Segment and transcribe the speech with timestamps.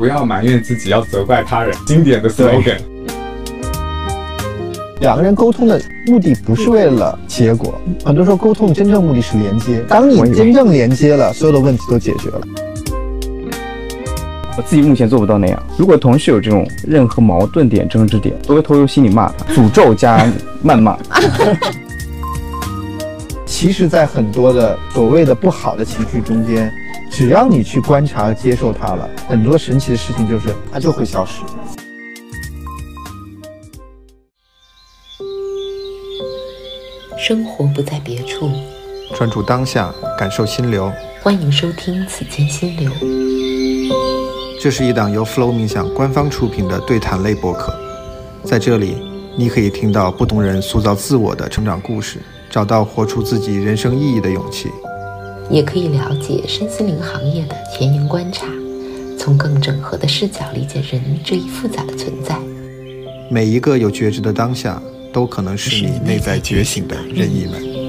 [0.00, 1.76] 不要埋怨自己，要责怪他人。
[1.84, 2.78] 经典的 slogan。
[5.02, 9.84] 两个人沟通的目的不是为了结果，很多时候沟通真正目的是连接。
[9.86, 12.40] 当你真正连接了，所有的问题都解决了。
[14.56, 15.62] 我自己目前做不到那样。
[15.76, 20.26] 如果同事有这种任何矛盾点、争执点，都会偷偷心里骂他，诅咒加
[20.64, 20.96] 谩骂。
[23.44, 26.72] 其实，在很多的所谓的不好的情绪中间，
[27.10, 31.42] 只要你去观察、接受它了，很多神奇的事情就是它就会消失。
[37.18, 38.50] 生活不在别处，
[39.14, 40.90] 专注当下，感受心流。
[41.22, 42.90] 欢迎收听《此间心流》。
[44.58, 47.74] 这是一档由 Flow 冥想官方出品的对谈类播客，
[48.44, 48.96] 在这里，
[49.36, 52.18] 你可以听到不同人塑造自我的成长故事，
[52.48, 54.70] 找到活出自己人生意义的勇气，
[55.50, 58.46] 也可以了解身心灵行业的前沿观察，
[59.18, 62.38] 从更整合的视角理解人这一复杂的存在。
[63.28, 64.80] 每一个有觉知的当下。
[65.12, 67.79] 都可能是你内在觉醒的任意门。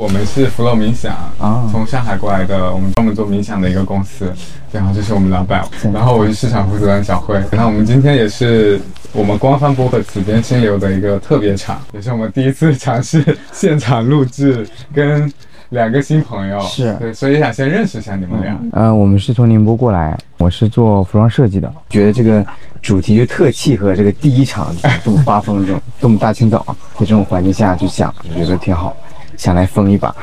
[0.00, 4.32] 我们是 Flow 冥想啊，从上海过来的，我们专门做冥想的一个公司。
[4.72, 5.62] 然后这是我们老板，
[5.92, 7.34] 然后我是市场负责人小辉。
[7.52, 8.80] 然后我们今天也是
[9.12, 15.30] 我们官方播客《此间清流》的一个特别场，也是我们第一次尝试现场录制跟。
[15.68, 18.58] 两个新朋友是对，所以想先认识一下你们俩。
[18.72, 22.44] 嗯，我们是从宁波过来，我是做服装设计的，觉得这个
[22.82, 26.66] 主题就特契合这个第一场这么发疯这种这么大清早
[26.98, 28.96] 在这种环境下去讲，我觉得挺好，
[29.40, 30.14] 想来疯一把。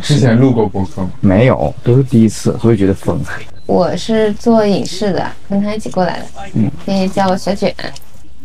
[0.00, 1.10] 之前录过播客吗？
[1.20, 3.20] 没有，都是第一次，所以觉得疯。
[3.66, 6.24] 我是做影视的，跟他一起过来的。
[6.54, 7.74] 嗯，可以叫我小卷，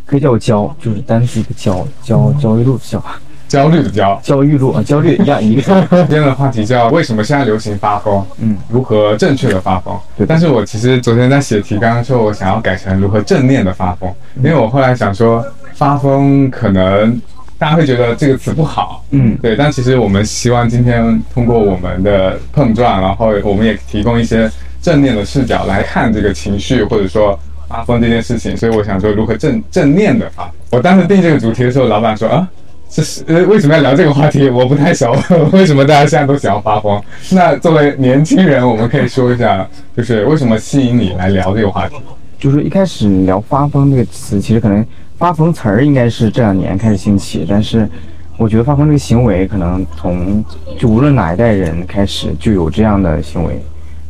[0.04, 3.02] 可以叫我焦，就是单字一个焦，焦焦裕禄焦。
[3.48, 5.62] 焦虑的焦，焦裕禄啊，焦虑一样一个。
[5.90, 8.22] 今天的话题叫为什么现在流行发疯？
[8.40, 9.98] 嗯，如何正确的发疯？
[10.18, 10.26] 对。
[10.26, 15.42] 但是我其实昨天在写提纲的时候，我想要改成如何正念的发疯，因为我后来想说，
[15.74, 17.18] 发疯可能
[17.58, 19.56] 大家会觉得这个词不好，嗯，对。
[19.56, 24.50] 但其实我们希望今天通过我们的碰撞，然后我们也提供一些
[24.82, 27.38] 正念的视角来看这个情绪或者说
[27.68, 28.56] 发疯这件事情。
[28.56, 30.50] 所以我想说，如何正正念的啊。
[30.70, 32.48] 我当时定这个主题的时候，老板说啊。
[32.90, 34.48] 这是呃，为什么要聊这个话题？
[34.48, 35.16] 我不太熟。
[35.50, 37.02] 为什么大家现在都想要发疯？
[37.32, 39.66] 那作为年轻人，我们可以说一下，
[39.96, 41.96] 就是为什么吸引你来聊这个话题？
[42.38, 44.86] 就是一开始聊发疯这个词，其实可能
[45.24, 47.88] 发疯词儿应该是这两年开始兴起，但是
[48.36, 50.44] 我觉得发疯这个行为，可能从
[50.78, 53.58] 就无论哪一代人开始就有这样的行为。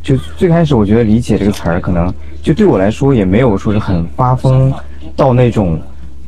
[0.03, 4.73] 就最开始，我觉得理解这个词儿，可能就对我来说也没有说是很发疯
[5.15, 5.79] 到那种。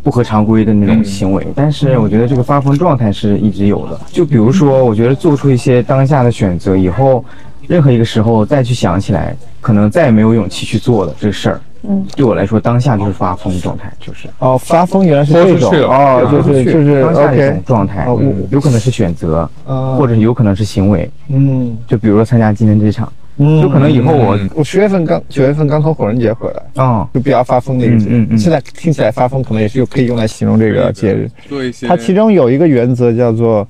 [0.03, 3.99] 不合常规的那种行为，但是我觉得这个发疯状态是一直有的。
[4.09, 7.25] 就比如说，我觉得做出一些当下的选择以后，
[7.67, 11.61] 任何一个时候再去想起来，可能再也没有勇气去做的这个事儿。
[11.87, 18.07] 嗯，对我来说，当下就是发疯状态，就是哦，发疯原来是这种哦，就是就是当下一种状态，
[18.51, 19.49] 有可能是选择，
[19.97, 21.09] 或者有可能是行为。
[21.29, 23.11] 嗯，就比如说参加今天这场。
[23.39, 28.35] 嗯，有可能以后我我十月份刚九月份刚从火人节回来啊，就比较发疯的一个节日。
[28.35, 31.29] 现在听起来发疯可能也是可以用来形容这个节日。
[31.47, 33.67] 做一些，它其中有一个原则叫做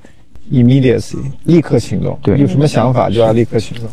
[0.53, 2.17] immediacy，立刻行动。
[2.23, 3.91] 对，有什么想法就要立刻行动啊。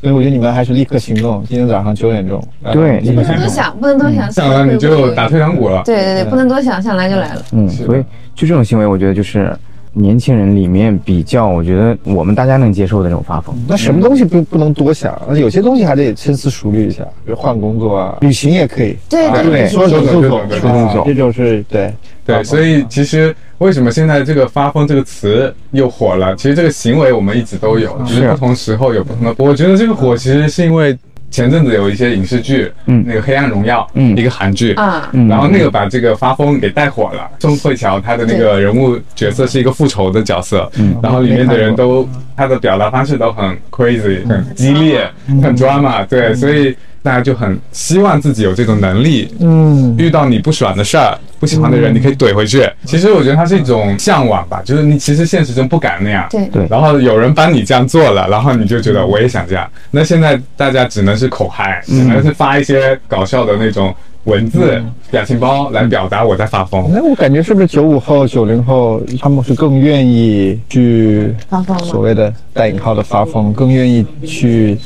[0.00, 1.44] 所以我觉得你们还是立刻行动。
[1.48, 2.42] 今天早上九点钟，
[2.72, 5.82] 对，不能多想，不能多想，想了你就打退堂鼓了。
[5.84, 7.42] 对对对，不能多想，想来就来了。
[7.52, 8.02] 嗯，所以
[8.34, 9.56] 就这种行为，我觉得就是。
[9.94, 13.56] 年轻人里面比较，我觉得我们大家能接受的那种发疯。
[13.66, 15.20] 那什么东西不不能多想？
[15.26, 18.96] 那有些东西还得深思熟虑一下，比如换工作啊，旅行也可以。
[19.08, 21.92] 对对对，说走就走，说走就走，这就是对
[22.28, 22.44] 对。
[22.44, 26.36] 所以其实为什么现在这个“发疯”这个词又火了？
[26.36, 29.34] 其实这个行为我们一直都有，只是不同时候有不同的。
[29.38, 30.96] 我觉得这个火其实是因为。
[31.30, 37.30] 前阵子有一些影视剧，嗯，那个《黑暗荣耀》，嗯，一个韩剧啊，然后那个把这个发疯给带火了。
[37.38, 45.06] 宋慧乔她的那个人物角色是一个复仇的角色，嗯，然后里面的人都她的表达方式都很 crazy，很激烈，
[45.42, 46.74] 很 drama，对，所以。
[47.08, 52.68] 大家就很希望自己有这种能力，嗯，遇到你不爽的事儿、不喜欢的人，你可以怼回去。
[52.84, 56.66] 其实我觉得它是一种向往吧，就是你其实现实中不敢那样，对对。
[56.68, 59.66] 然后有人帮你这样做了，然后你就觉得我也想这样。
[59.90, 63.94] 那现在大家只能是口嗨，只能是发一些搞笑的那种
[64.24, 64.78] 文字
[65.10, 66.90] 表情包来表达我在发疯。
[66.92, 74.76] 那我感觉是不是九五后、九零后他们是更愿意去发疯，所谓的带引号的发疯，更愿意去。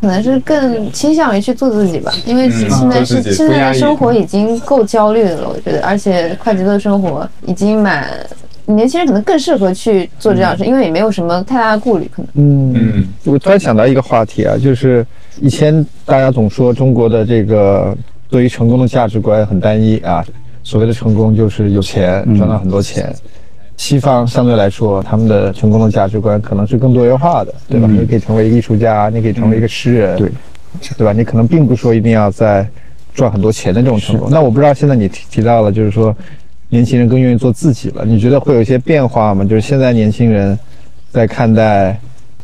[0.00, 8.06] 可能是更倾向于去做自己吧，因为现在是现在的生活已经够焦虑的了，我觉得，而且快节奏的生活已经蛮
[8.66, 12.28] 年轻人可能更适合去做这样的事，因为也没有什么太大的顾虑，可能。
[12.34, 15.06] 嗯嗯，我突然想到一个话题啊，就是
[15.40, 17.96] 以前大家总说中国的这个
[18.28, 20.24] 对于成功的价值观很单一啊，
[20.62, 23.14] 所谓的成功就是有钱赚到很多钱。
[23.76, 27.86] 西方相对来说，他们的成功的价值观可能是更多元化的，对吧？
[27.86, 30.30] 你可以成为一个艺术家，你可以成为一个诗人，对，
[30.96, 31.12] 对吧？
[31.12, 32.66] 你可能并不说一定要在
[33.14, 34.28] 赚很多钱的这种成功。
[34.30, 36.14] 那我不知道现在你提提到了，就是说
[36.70, 39.44] 年轻人更愿意做自己了，你觉得会有一些变化吗？
[39.44, 40.58] 就是现在年轻人
[41.10, 41.98] 在看待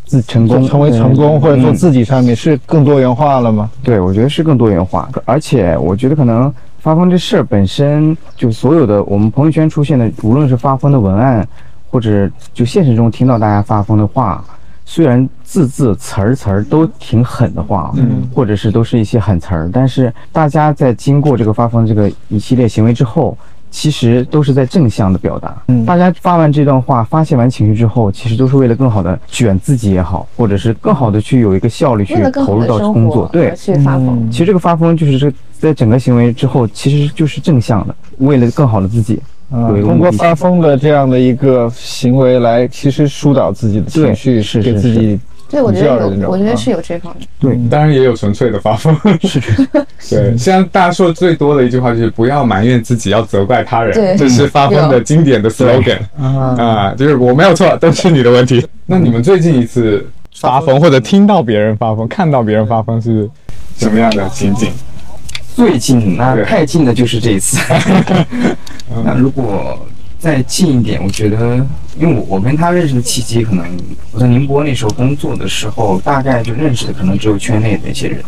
[0.04, 3.70] 自成功、成为成功或者做自己上面是更多元化了吗？
[3.82, 6.52] 对，我觉得是更多元化，而且我觉得可能。
[6.82, 11.46] 发疯这事儿本身就所有的我们朋友圈出现的，无论是发疯的文案，
[11.88, 14.44] 或者就现实中听到大家发疯的话，
[14.84, 23.38] 虽然字字词儿词儿都挺狠的话，嗯，或者是都是一些狠词儿，但是大家在经过这个发疯这个一系列行为之后。
[23.72, 25.56] 其实都是在正向的表达。
[25.66, 33.28] 嗯，大家发完这段话，发泄完情绪之后，其实都是为了更好的卷自己也好，或者是更好的去有一个效率去投入到工作。
[33.32, 34.30] 对，去发疯。
[34.30, 39.18] 其实这个发疯就是这在整个行为之后，其实就是正向的，为了更好的自己。
[39.50, 45.18] 嗯，通过发疯的这样的一个行为来，其实疏导自己的情绪，是给自己。
[45.52, 47.28] 对，我觉得有，我觉得是有这方面。
[47.38, 48.96] 对，当然也有纯粹的发疯。
[49.20, 49.38] 是
[50.08, 53.92] 对，现在大家说的最多的一句话就是不要埋怨自己，要责怪他人。
[53.92, 58.66] 对，这是发疯的经典的 slogan 啊，就是我没有错，都是你的问题。
[58.86, 63.28] 那你们最近一次发疯，或者听到别人发疯，看到别人发疯是
[63.76, 64.70] 什么样的情景？
[65.54, 67.58] 最近那太近的就是这一次。
[69.04, 69.78] 那如果。
[70.22, 71.56] 再近一点，我觉得，
[71.98, 73.66] 因为我我跟他认识的契机，可能
[74.12, 78.22] 我在宁波那时候工作的时候，大概就认识的可能只有圈内的一些人，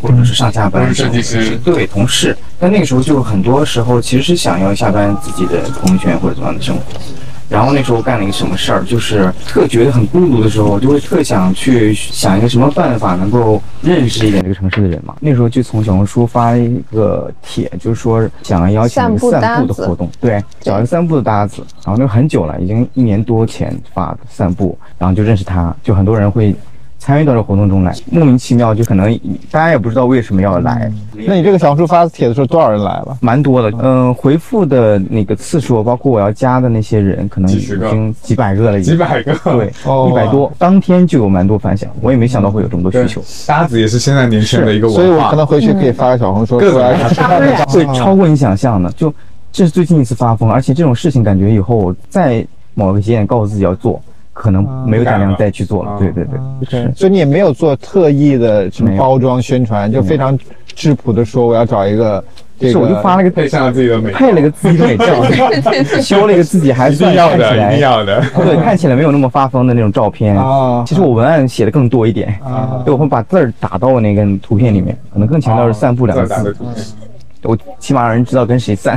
[0.00, 2.34] 或者是上下班设计师对同事。
[2.58, 6.82] 但那个时候就很多时候其实是想要下班自己的朋友圈或者怎么样的生活。
[7.48, 15.14] 然后那时候干了一个什么事儿，就是特觉得很孤独的时候，就会特想去想一个什么办法能够认识一点这个城市的人嘛。
[15.20, 21.62] 那时候就从小红书发了一个帖，就是说想要邀请一个散步的活动，对，找一个散步的搭子。
[21.84, 26.54] 然后那个很久了，已经一年多前发的散步，然后就认识他，就很多人会。
[27.04, 29.14] 参与到这活动中来，莫名其妙就可能
[29.50, 30.90] 大家也不知道为什么要来。
[31.12, 33.18] 那你这个小红书发帖的时候，多少人来了？
[33.20, 38.80] 蛮多的，嗯，回复的那个次数，包括我要加的那些人，可能已经几百个了。
[38.80, 39.66] 几百个，对，
[40.08, 41.90] 一百多，当天就有蛮多反响。
[42.00, 43.22] 我也没想到会有这么多需求。
[43.46, 48.90] 搭子也是现在年轻人的一个文化，所以我可能回去可以发个小红书，会 超过你想象的。
[48.92, 49.12] 就
[49.52, 52.42] 这是最近一次发疯，而且这种事情感觉以后在
[52.72, 54.00] 某个节点告诉自己要做。
[54.34, 56.26] 可能没有胆量再去做了，对对
[56.68, 60.36] 对，所以你也没有做特意的什么包装宣传，就非常
[60.74, 62.22] 质朴的说我要找一个，
[62.60, 65.22] 是我就发了个配上了自己的美，配了个自己的美照，
[66.02, 70.36] 修了一个自己还算要的，一定要的，对，看起来没有那么发疯的那种照片。
[70.36, 70.82] 啊。
[70.84, 72.36] 其实我文案写的更多一点。
[72.42, 76.56] 啊，对，我会把字儿打到那个图片里面，可能更强调是散步两个字。
[77.44, 78.94] 我起码让人知道跟谁在。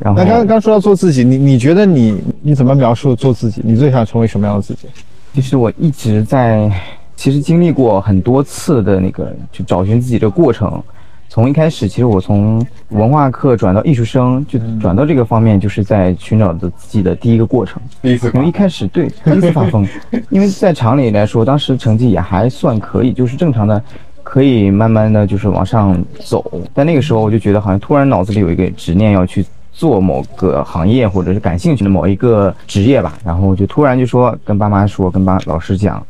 [0.00, 3.62] 然后，那刚刚说到做自己，你你觉得你你怎么描述做自己？
[3.64, 4.88] 你最想成为什么样的自己？
[5.32, 6.70] 其实我一直在，
[7.16, 10.82] 其实经历过很多次的那个去找寻自己的过程。
[11.28, 17.82] 从一开始，其实我从文化课转到艺术生，就转到这个方面，就是在寻找着自己的第一个过程。
[18.00, 19.84] 第一次，因为一开始对第一次发疯，
[20.30, 23.82] 因为在厂里来说，当时成绩也还算可以，就是正常的。
[24.24, 36.04] 可以慢慢的就是往上走，但那个时候我就觉得好像突然脑子里有一个执念要去做某个行业或者是感兴趣的某一个职业吧，然后就突然就说跟爸妈说，跟爸老师讲，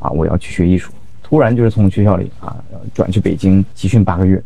[0.00, 0.90] 啊我要去学艺术，
[1.22, 2.56] 突然就是从学校里啊
[2.94, 4.42] 转去北京集训八个月，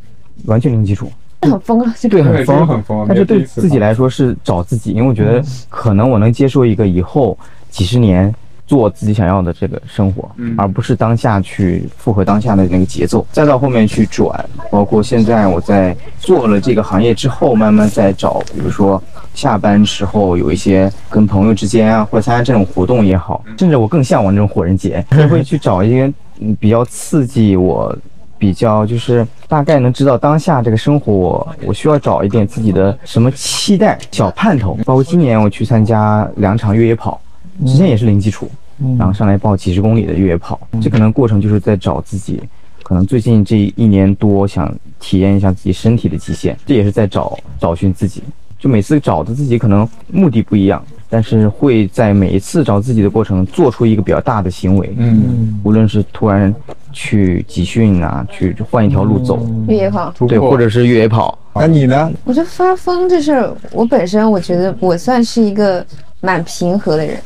[0.46, 1.10] 完全零基础，
[1.42, 7.38] 很疯啊，对，很疯，很疯，但是对自己来说是找自己，因为我觉得可能我能接受一个以后
[7.70, 8.34] 几十年。
[8.66, 14.44] 做自己想要的这个生活，而不是当下去符合当下的那个节奏，再到后面去转。
[14.70, 19.02] 包括现在我在做了这个行业之后，慢慢在找，比如说
[19.34, 26.12] 下班时候有一些跟朋友之间啊，或者参加这种活动也好，甚至我更向往这种火人节， 会去找一些
[26.58, 27.94] 比较刺激我，
[28.38, 34.76] 比较就是大概能知道当下这个生活，我需要找一点自己的什么期待、小盼头。
[34.84, 37.20] 包括今年我去参加两场越野跑，
[37.66, 38.50] 之前也是零基础。
[38.98, 42.40] 然后上来报几十公里的越野跑，这可能过程就是在找自己，
[42.82, 48.24] 可能最近这一年多想体验一下自己身体的极限，这也是在找找寻自己。
[48.58, 54.92] 就每次找的自己可能目的不一样，但是会在每一次找自己的过程做出一个比较大的行为。
[54.96, 56.52] 嗯，无论是突然
[56.92, 61.38] 去集训啊，去换一条路走，越野跑，对，或者是越野跑。
[61.54, 62.10] 那你呢？
[62.24, 65.86] 我觉得发疯这事儿，我本身我觉得我算是一个
[66.20, 67.16] 蛮平和的人。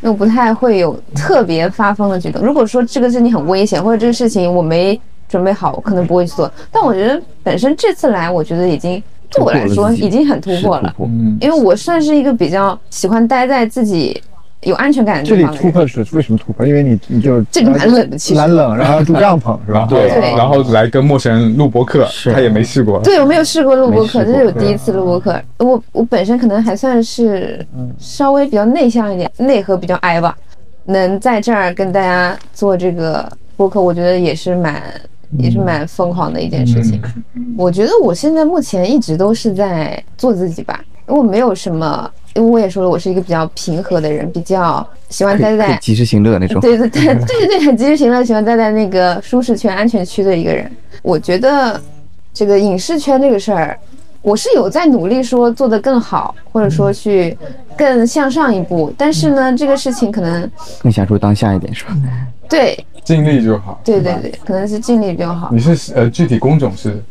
[0.00, 2.42] 又不太会有特别发疯的举动。
[2.42, 6.50] 如果说这个事情很危险，或者这个事情我没准备好，我可能不会去做。
[6.70, 10.94] 但我觉得本身这次来，我觉得已经对我来说已经很突破了，
[11.40, 14.22] 因为我算是一个比较喜欢待在自己。
[14.62, 15.24] 有安全感。
[15.24, 16.66] 这里突破是为什么突破？
[16.66, 19.86] 因为你你就这里蛮冷的，其实蛮冷，然后住帐篷是吧？
[19.90, 23.00] 对，然后来跟陌生人录播客，他也没试过。
[23.00, 25.40] 对，我没有试过录播客，这是我第一次录播客。
[25.58, 27.64] 我我本身可能还算是
[27.98, 30.36] 稍微比较内向一点，内核比较矮吧。
[30.86, 34.82] 能在这儿跟大家做这个播客，我觉得也是蛮
[35.38, 37.00] 也是蛮疯狂的一件事情。
[37.56, 42.10] 我觉得我现在目前一直都是在做自己吧，我没有什么。
[42.36, 46.60] 因为我也说了，我是一个比较平和的人，比较喜欢待在及时行乐那种。
[46.60, 50.70] 对对对对对对，很 及时行乐，喜欢待在那个舒适圈、安全区的一个人。
[51.02, 51.78] 我觉得
[52.32, 53.76] 这个影视圈这个事儿，
[54.22, 57.36] 我是有在努力说做得更好，或者说去
[57.76, 58.94] 更向上一步。
[58.96, 60.48] 但是呢，这个事情可能
[60.80, 61.96] 更享受当下一点，是吧？
[62.48, 63.80] 对，尽力就好。
[63.82, 65.50] 对对对，可能是尽力比较好。
[65.52, 67.02] 你是呃，具体工种是？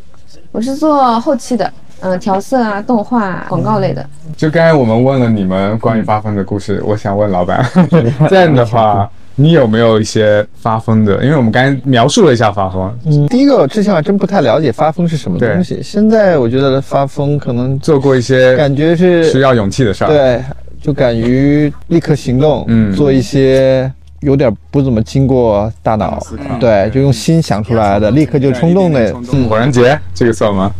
[0.53, 1.69] 我是做后期的。
[2.01, 4.05] 嗯，调色啊，动画、广告类的。
[4.37, 7.65] 就刚才我们问了你们关于发疯的故事，我想问老板，
[8.29, 11.23] 这样的话，你有没有一些发疯的？
[11.23, 12.93] 因为我们刚才描述了一下发疯。
[13.05, 15.81] 嗯，第一个，之前还真不太了解发疯是什么东西。
[15.83, 20.07] 现在我觉得发疯可能做过一些，感觉是需要勇气的事儿。
[20.07, 20.41] 对，
[20.81, 23.91] 就敢于立刻行动，嗯，做一些
[24.21, 26.17] 有点不怎么经过大脑，
[26.61, 29.13] 对，就用心想出来的，立刻就冲动的。
[29.33, 30.71] 嗯火人节这个算吗？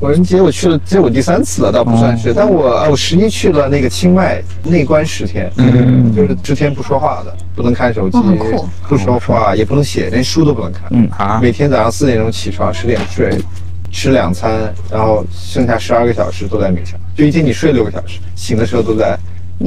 [0.00, 2.32] 火人节我去了，这是我第三次了，倒不算是。
[2.32, 8.18] 但我我十一去了那个清迈内关十天，嗯，就是十天不说话的，不能看手机，
[8.88, 10.84] 不说话，也不能写，连书都不能看。
[10.90, 13.38] 嗯啊，每天早上四点钟起床，十点睡，
[13.92, 16.98] 吃两餐，然后剩下十二个小时都在冥想。
[17.14, 19.18] 就一天你睡六个小时，醒的时候都在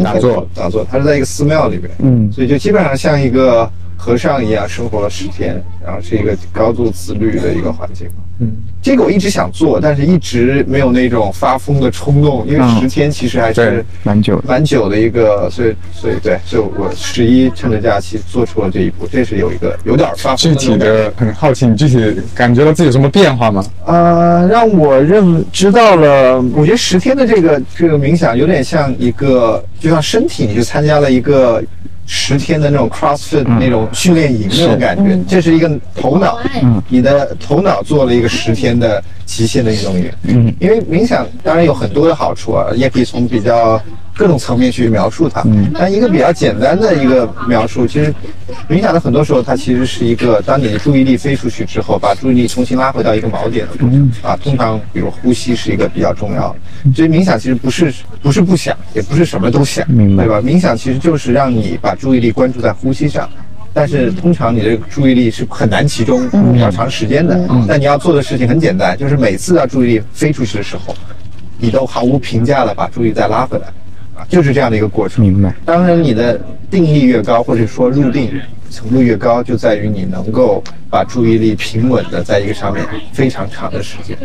[0.04, 0.84] 打坐打坐。
[0.90, 3.70] 他是在一个寺庙里边，嗯，所以就基本上像一个
[4.04, 8.06] 和尚一样生活了十天，然后是一个高度自律的一个环境。
[8.40, 20.38] 嗯，这个我一直想做，但是一直没有那种发疯的冲动，因为十天其实还是蛮久蛮久的一个，所以所以对，所以我十一趁着假期做出了这一步，这是有一个有点发疯。
[20.38, 21.98] 具体的很好奇，你具体
[22.36, 23.64] 感觉到自己有什么变化吗？
[23.86, 31.64] 呃，让我认知道了，我觉得十天的这个这个冥想有点像一个，就像身体，你去参加了一个。
[32.06, 36.40] 十天的那种 CrossFit 那种训练营那种感觉，这是一个头脑，
[36.90, 40.14] 你的头脑做了一个十天的极限的运动员。
[40.24, 43.82] 嗯，因为冥想当然有很多的好处啊，也可以从比较。
[44.16, 45.44] 各种层面去描述它，
[45.74, 48.14] 但一个比较简单的一个描述，其实
[48.70, 54.12] 冥想的很多时候它其实是一个，当你的注意力飞出去之后，把注意力重新拉回到一个锚点的过程。
[54.22, 54.38] 啊。
[54.44, 56.56] 通常比如呼吸是一个比较重要的，
[56.96, 60.42] 所以冥想其实不是不是不想，也不是什么都想，对吧？
[60.42, 63.30] 冥想其实就是让你把注意力关注在呼吸上，
[63.74, 67.40] 但是通常你的注意力是很难集中比较长时间的。
[67.68, 70.94] 但你要做的事情很简单，就是每次要注意力飞出去的时候，
[71.58, 73.66] 你都毫无评价的把注意力再拉回来。
[74.16, 75.26] 啊就是这样的一个过程。
[75.26, 75.54] 明白。
[75.66, 78.32] 当然，你的定义越高，或者说入定
[78.74, 84.18] 程度越高，就在于你能够把注意力平稳的在一个上面非常长的时间。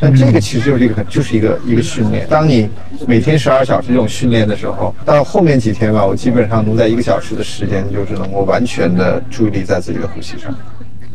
[0.00, 2.26] 那这个其实就是一个很，就是一个一个训练。
[2.30, 2.68] 当你
[3.06, 10.54] 每天十二小时这种训练的时候，到后面几天吧，我基本上能在一个小时的时间，就是能够完全的注意力在自己的呼吸上，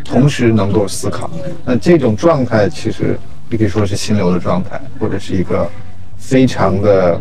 [0.03, 1.31] 同时能够思考。
[1.65, 3.17] 那这种状态其实
[3.49, 5.67] 你可以说是心流的状态，或者是一个。
[6.25, 7.19] 非常的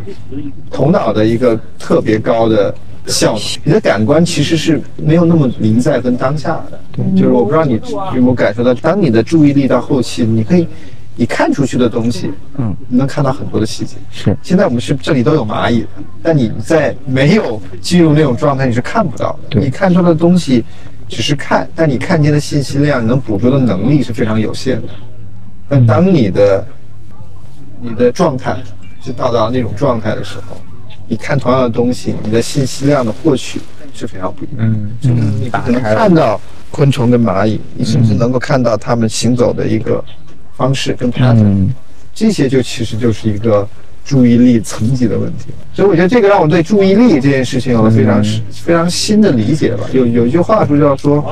[0.70, 2.72] 头脑的一个特别高的
[3.06, 6.80] 效率，你的感官其实是没有那么临在跟当下的。
[7.16, 7.80] 就是我不知道你
[8.14, 10.66] 有没有感受到，当你的注意力到后期，你可以
[11.16, 13.96] 你看出去的东西，嗯，你能看到很多的细节。
[14.10, 15.84] 是，现在我们是这里都有蚂蚁，
[16.22, 19.60] 但你在没有进入那种状态，你是看不到的。
[19.60, 20.64] 你看出的东西
[21.08, 24.88] 只是看，但你看见的信息量，你能捕捉的能力是非常有限的。
[25.68, 26.66] 但当你的
[27.80, 28.56] 你的状态。
[29.04, 30.56] 是到达那种状态的时候，
[31.12, 33.60] 你看同样的东西，你的信息量的获取
[33.92, 34.60] 是非常不一样。
[34.60, 36.40] 嗯，就是你可能看到
[36.70, 40.02] 昆虫跟蚂蚁，你甚至能够看到它们行走的一个
[40.56, 41.68] 方式跟 pattern，
[42.14, 43.68] 这些就其实就是一个。
[44.04, 49.84] 注意力层级的问题，所以我觉得这个让我对注意力这件事情有了非常非常新的理解吧。
[49.92, 51.24] 有有一句话说叫说，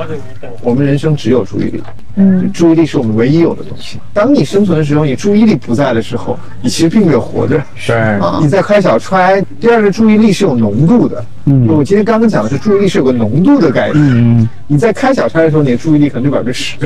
[0.61, 1.83] 我们人生只有注意力，
[2.15, 3.99] 嗯，注意力是我们唯一有的东西。
[4.13, 7.61] 当你生存的时候，你注意力不在的时候，你其实并没有活着。
[7.85, 9.39] 对，你在开小差。
[9.59, 11.25] 第二个，注意力是有浓度的。
[11.45, 13.97] 嗯，我今天刚刚讲的是注意力是有个浓度的概念。
[13.97, 16.77] 嗯，你在开小差的时候，你的注意力可能就百分之十。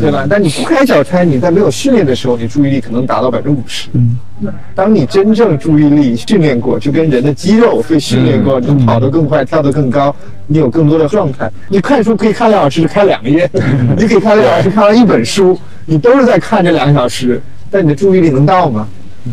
[0.00, 0.26] 对吧？
[0.28, 3.88] 但你不开小差，你在没有训练的时候，你注意力可能达到百分之五十。
[3.92, 4.16] 嗯，
[4.74, 10.14] 当你真正注意力训练过，就跟人的肌肉被训练过，你跑得更快，跳得更高，
[10.46, 11.50] 你有更多的状态。
[11.68, 13.46] 你看书可以看两小时，看两个月；
[13.98, 17.40] 你可以看两小时，看完一本书，你都是在看这两个小时，
[17.70, 18.88] 但你的注意力能到吗？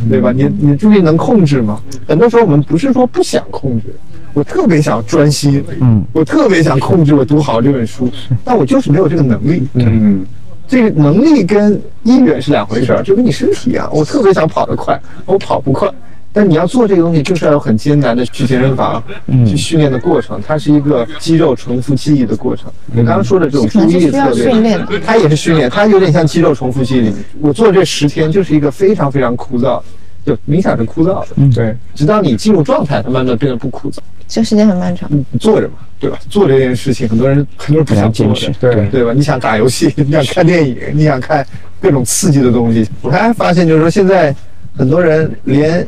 [0.09, 0.31] 对吧？
[0.31, 1.79] 你你注意力能控制吗？
[2.07, 3.93] 很多时候我们不是说不想控制。
[4.33, 8.09] 我特别想专心，嗯，我特别想控制我读好这本书，
[8.43, 10.25] 但我就是没有这个能力，嗯，
[10.67, 11.73] 这个能力跟
[12.03, 15.89] 意愿是两回事儿，就跟你身体一样，我特别想跑得快，我跑不快，
[16.31, 19.03] 但你要做这个东西，就是要有很艰难的去健身房
[19.45, 22.71] 去训练的过程，它是一个肌肉重复记忆的过程。
[22.95, 27.13] 我刚刚说的这种注意力策略，它也是训练，它有点像肌肉重复记忆。
[27.41, 29.81] 我做这十天就是一个非常非常枯燥。
[30.25, 33.97] 就冥想是枯燥的，嗯，对，直到你进入状态，它慢慢变得不枯燥。
[34.27, 35.09] 这时间很漫长。
[35.11, 36.17] 你坐着嘛，对吧？
[36.29, 39.11] 做这件事情，很多人很多人不想坚持，对对吧？
[39.13, 41.45] 你想打游戏， 你想看电影，你想看
[41.81, 42.87] 各种刺激的东西。
[43.01, 44.33] 我还发现，就是说现在
[44.77, 45.85] 很多人连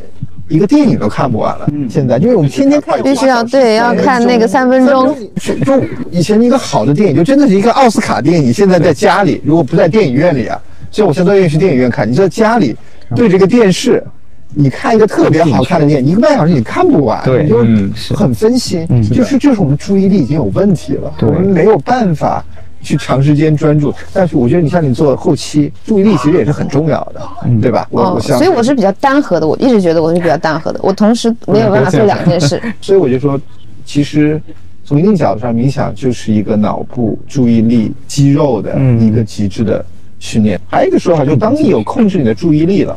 [0.50, 1.70] 一个电影都看不完了。
[1.90, 5.16] 现在，因为我们天天看，必须要对要看那个三分钟。
[5.38, 8.52] 就以前一个好的电影，就真的是一个奥斯卡电影。
[8.52, 10.60] 现在在家里，如果不在电影院里啊，
[10.92, 12.10] 所以我现在愿意去电影院看。
[12.12, 12.75] 你在家里
[13.16, 14.04] 对这个电视。
[14.56, 17.58] 你看一个特别好看的电影，一个半小时你看不完，对，就
[18.16, 22.44] 很分心，就是就是我们注意力已经有问题了，我们没有办法
[22.82, 23.94] 去长时间专注。
[24.12, 27.22] 但是我觉得你像你做后期，注意力其实也是很重要的，
[27.62, 27.88] 对吧？
[27.90, 32.62] 我哦，所以我是比较单核的，我一直觉得我是比较单核的，我同时没有办法做两件事。
[32.82, 33.40] 所以我就说，
[33.86, 34.42] 其实
[34.84, 39.84] 从一定角度上，冥想就是一个脑部注意力肌肉的一个极致的
[40.20, 40.60] 训练。
[40.70, 42.96] 还有一个说法，就当你有控制你的注意力了。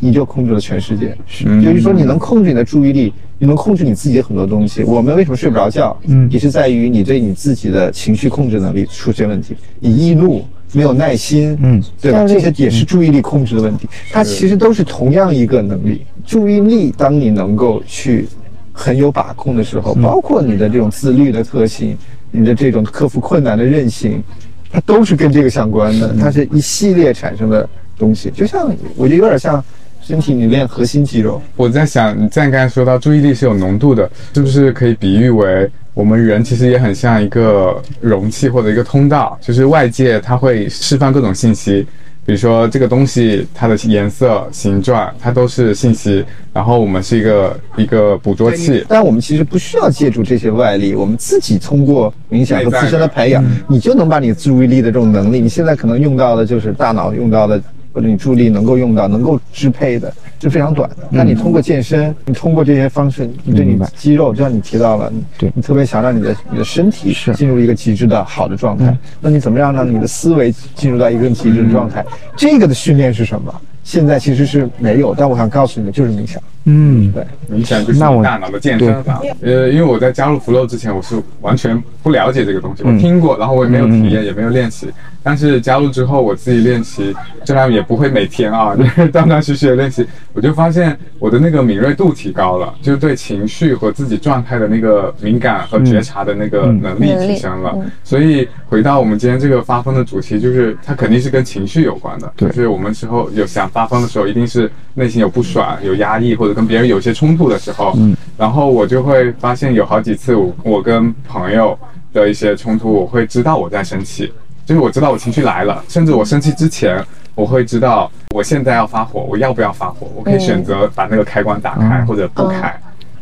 [0.00, 1.16] 你就控制了全世界，
[1.62, 4.82] 就是说你能控制你的注意力，你能控制你自己的很多东西。
[4.82, 5.96] 我们为什么睡不着觉？
[6.06, 9.56] 嗯，也是在于你对你自己的情绪控制能力出现问题。
[9.80, 12.24] 你易怒，没有耐心，嗯，对吧？
[12.26, 13.88] 这些也是注意力控制的问题。
[14.10, 16.02] 它其实都是同样一个能力。
[16.26, 18.26] 注意力，当你能够去
[18.72, 21.96] 很有把控的时候，包括你的这种自律的特性，
[22.30, 24.22] 你的这种克服困难的韧性，
[24.70, 26.14] 它都是跟这个相关的。
[26.18, 27.68] 它是一系列产生的。
[27.98, 29.62] 东西就像，我觉得有点像
[30.02, 31.40] 身体里练核心肌肉。
[31.56, 41.86] 我在想，你像刚才说到注意力是有浓度的，是不是可以比喻为我们人其实也很像一个容器或者一个通道，就是外界它会释放各种信息，
[42.26, 48.84] 比如说这个东西它的颜色、形状，它都是信息，然后我们是一个一个捕捉器。
[48.86, 57.62] 但我们其实不需要借助这些外力，我们自己通过冥想和自身的培养，你就能把你注意力的这种能力，你现在可能用到的就是大脑用到的。
[57.94, 60.96] 或者你助力能够用到、能够支配的是非常短的。
[61.10, 68.94] 那你通过健身，你通过这些方式，你对你肌肉，就像你提到了，对你特别想让你的你的身体进入一个极致的好的状态。
[69.20, 72.04] 那你怎么样让你的思维进入到一个极致的状态？
[72.36, 73.54] 这个的训练是什么？
[73.84, 76.42] 现在其实是没有，但我想告诉你的就是冥想。
[76.66, 79.20] 嗯，对，冥想就是大脑的健身房。
[79.42, 84.88] 呃，因为我在加入 Flow 之前，我是完全不了解这个东西，我听过，然后我也没有体验，也没有练习。
[85.22, 88.74] 但是加入之后，我自己练习，虽然也不会每天啊，
[89.12, 97.74] 断断续续的练习，我就发现我的那个敏锐度提高了，就对情绪和自己状态的那个敏感和觉察的那个能力提升了。
[98.02, 102.32] 所以回到我们今天这个发疯的主题，就是它肯定是跟情绪有关的。
[102.36, 106.54] 对，就是我们之后有想发疯的时候，一定是内心有不爽、有压抑或者。
[106.54, 111.76] 跟别人有些冲突的时候，嗯，然后我就会发现有好几次，我我跟朋友
[112.12, 114.32] 的一些冲突，我会知道我在生气，
[114.64, 122.72] 就是我知道我情绪来了，甚至我生气之前，我会知道我现在要发火，我要不要发火，我可以选择把那个开关打开或者不开。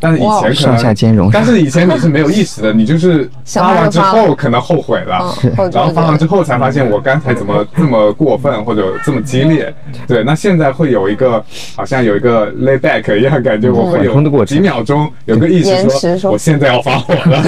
[0.03, 5.33] 但是以前可能上下兼容，但是以前你是没有意识的，你就是 发完之后可能后悔了，
[5.71, 9.73] 然后发完之后才发现我刚才怎么这么过分或者这么激烈。
[10.05, 11.41] 对，那现在会有一个
[11.75, 17.41] 好像有一个 lay back 一样感觉，我会有几秒钟有个意识说我现在要发火了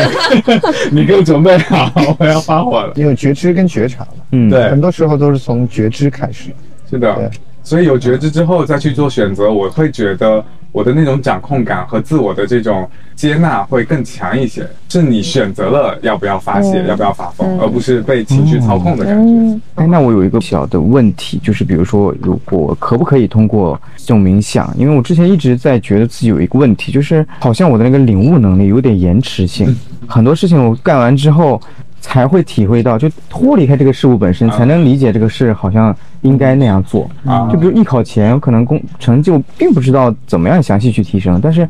[0.91, 2.93] 你给我准备好，我要发火了。
[2.95, 6.51] 有觉知跟觉察了，嗯，对，很多时候都是从觉知开始，
[6.89, 7.29] 是的。
[7.65, 14.65] 所以有觉知之后再去做选择，我会觉得我的那种掌控感和自我的这种接纳会更强一些。
[14.87, 19.59] 是你选择了要不要发泄，要不要发疯，而不是被情绪操控的感觉。
[19.73, 24.71] 哎，那我有一个小的问题，就是比如说，如果可不可以通过这种冥想？
[24.77, 29.75] 因为我之前一直在觉得自己有一个问题，就是好像我的那个领悟能力有点延迟性，
[30.07, 31.59] 很多事情我干完之后。
[32.05, 37.09] 才会体会到，就脱离开这个事物本身，才能理解这个事好像应该那样做。
[37.51, 41.67] 就比如艺考前，可能工成就并不知道怎么样详细去提升，但是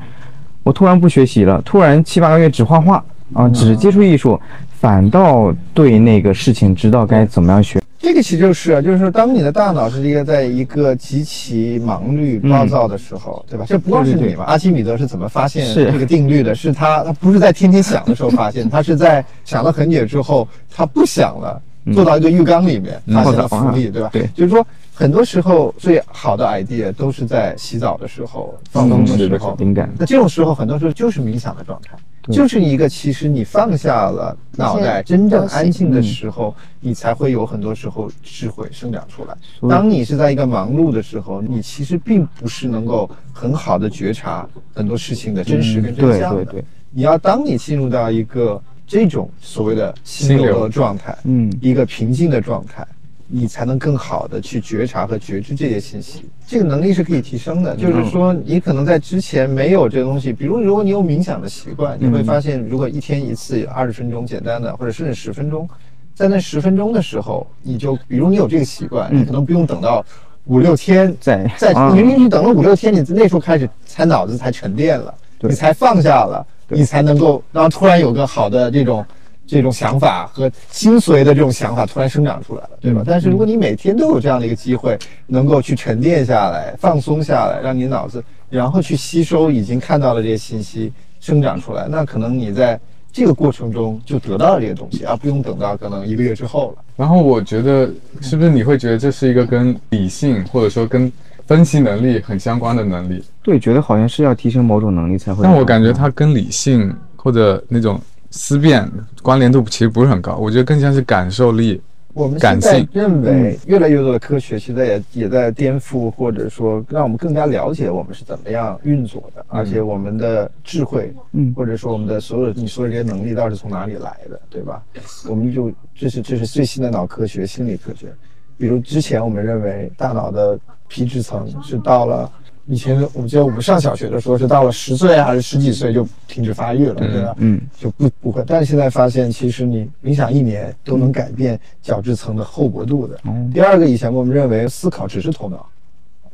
[0.64, 3.02] 我突然不学习了，突然七八个月只画画
[3.34, 4.38] 啊，只接触艺术。
[4.86, 7.82] 反倒对那个事情知道该怎么样学。
[7.98, 13.66] 这个其实就是啊，就是说，当你的大脑是一个在一个极其忙碌、暴躁的时候，对吧？
[13.68, 14.44] 这不光是你嘛。
[14.44, 16.54] 阿基米德是怎么发现这个定律的？
[16.54, 21.60] 是他，他不是在天天想的时候发现， 他是在想了很久之后，他不想了，
[21.92, 24.12] 坐到一个浴缸里面，发现了浮力，对吧？
[24.14, 29.92] 对，就是说，很多时候最好的 idea 都是在洗澡的时候、放松的时候，灵感。
[29.98, 31.98] 那这种时候，很多时候就是冥想的状态。
[32.32, 39.36] 就是一个，其实你放下了脑袋，真正安静的时候，你才会有很多时候智慧生长出来。
[39.70, 46.44] 当你是在一个忙碌的时候，你其实并不是能够很好的觉察很多事情的真实跟真相的。
[46.44, 52.86] 对对对，你要当你进入到一个这种所谓的心流的状态，嗯，一个平静的状态。
[53.28, 57.76] 你才能更好的去觉察和觉知这些信息，这个能力是可以提升的。
[57.76, 65.68] 就是说，你可能在之前没有这个东西，比如如果你有冥想的习惯，你会发现，如果一天一次二十分钟简单的，或者甚至十分钟，
[66.14, 70.06] 在那十分钟的时候，你就比如你有这个习惯，你可能不用等到
[70.46, 79.04] 五六天，在在你明明等了五六天，你那时候开始才脑子才沉淀了，你才放下了，你才能够，然后突然有个好的这种。
[79.48, 83.04] 这种想法和精髓的这种想法突然生长出来了，对吧？
[83.06, 92.80] 但是如果你每天都有这样的一个机会，能够去沉淀下来、放松下来，让你脑子然后去吸收已经看到的这些信息，生长出来，那可能你在
[93.12, 96.84] 这个过程中就得到了这些东西，而不用等到可能一个月之后了。
[96.96, 97.88] 然后我觉得，
[98.22, 101.12] 是不是你会觉得这是一个跟理性或者说跟
[101.46, 103.24] 分析能力很相关的能力？
[103.44, 105.44] 对，觉得好像是要提升某种能力才会。
[105.44, 108.02] 但我感觉它跟理性或者那种。
[108.36, 108.92] 思辨
[109.24, 111.82] 关联度其实不是很高，我觉得更像是感受力。
[112.14, 124.84] 我们现在认为越来越多的科学现在也也在颠覆，或者说让我们更加了解我们是怎么样运作的，而且我们的智慧，嗯，或者说我们的所有你说的这些能力到底是从哪里来的，对吧？
[125.30, 128.14] 我们就这是这是最新的脑科学、心理科学。
[128.58, 132.30] 比如之前我们认为大脑的皮质层是到了。
[132.68, 137.36] 以前我记得我们上小学的时候是到了十岁还是十几岁就停止发育了，对吧？
[137.38, 138.44] 嗯，就不不会。
[138.48, 143.20] 但是现在发现，其实你冥想一年都能改变角质层的厚薄度的。
[143.26, 145.64] 嗯第二个，以前我们认为思考只是头脑，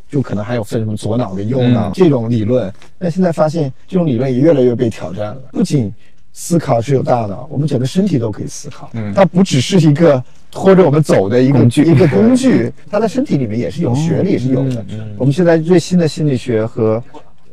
[0.10, 2.72] 就可能还有分什么左脑跟右脑这种理论。
[2.98, 5.42] 但现在发现，这种理论也越来越被挑战了。
[5.52, 5.94] 不仅
[6.32, 8.90] 思考是有大脑，我们整个身体都可以思考。
[8.94, 10.24] 嗯，它不只是一个。
[10.52, 14.86] 拖着我们走的一个一个工具，它的身体里面也是有学历是有的。
[15.18, 17.02] 我们现在最新的心理学和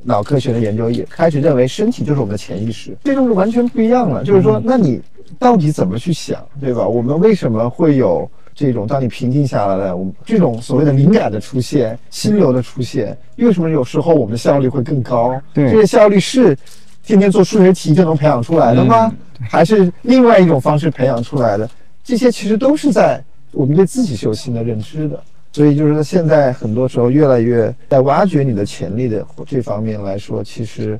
[0.02, 4.24] 脑科学的研究也开始认为，身体就是我们的潜意识，这就是完全不一样了。
[4.24, 5.00] 就是说，那你
[5.38, 6.86] 到底怎么去想，对吧？
[6.86, 13.16] 我们为什么会有这种当你平静下来了，我们这种所谓的灵感的出现、心流的出现？
[13.36, 15.40] 为什么有时候我们的效率会更高？
[15.54, 16.56] 对，这个效率是
[17.04, 19.12] 天天做数学题就能培养出来的吗？
[19.48, 21.68] 还是另外一种方式培养出来的？
[22.08, 30.98] 这些其实都是在我们对自己是有新的认知的，所以就是说现在很多时候越来越在挖掘你的潜力的这方面来说，其实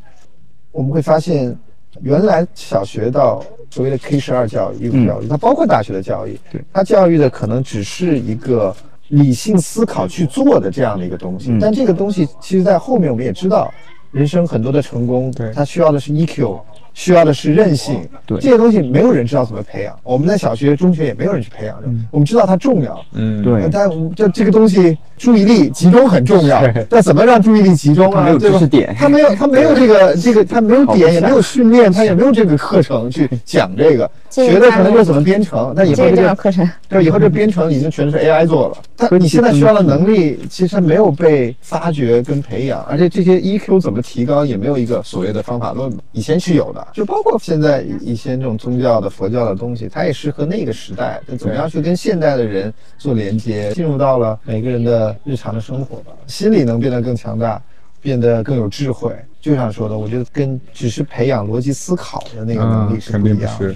[0.70, 1.56] 我们会发现，
[2.02, 6.62] 原来小学到所谓的 K 十二教育，义务教育，它包括大学的教育，对。
[6.74, 8.76] 它教育的可能只是一个
[9.08, 13.72] 理性思考去做的这样的一个东西，但这个东西其实在后面我们也知道，
[14.12, 15.54] 人生很多的成功，对。
[15.54, 16.60] 它需要的是 EQ。
[16.98, 19.96] 需要的是韧性，对这些东西没有人知道怎么培养。
[20.02, 22.04] 我们在小学、中学也没有人去培养嗯。
[22.11, 23.68] 我们知道它重要，嗯，对。
[23.70, 26.61] 但就这个东西注意力集中很重要。
[26.90, 28.24] 那怎么让注意力集中啊？
[28.24, 34.11] 没有知识点，他没有，他没有这个 这个，他没有点，也没有训练，他也没有这个课程去讲这个。
[34.30, 38.76] 学的可能就是怎么编程，但以后这个课程，对，以后这编程已经全是 AI 做了。
[38.96, 45.90] 他你现在需要的能力其实没有被发掘跟培养，而且这些 EQ 怎么提高也没有一个所谓的方法论。
[46.12, 51.20] 以前是有的，就包括现在一些这种宗教的佛教的东西，它也适合那个时代。
[51.38, 57.61] 怎么样去跟现代的人做连接，进入到了每个人的日常的生活吧，心理能变得更强大，
[58.01, 59.12] 变得更有智慧。
[59.40, 63.59] 就像说的，我觉得跟只是培养逻辑思考的那个能力是不一样。
[63.59, 63.74] 的。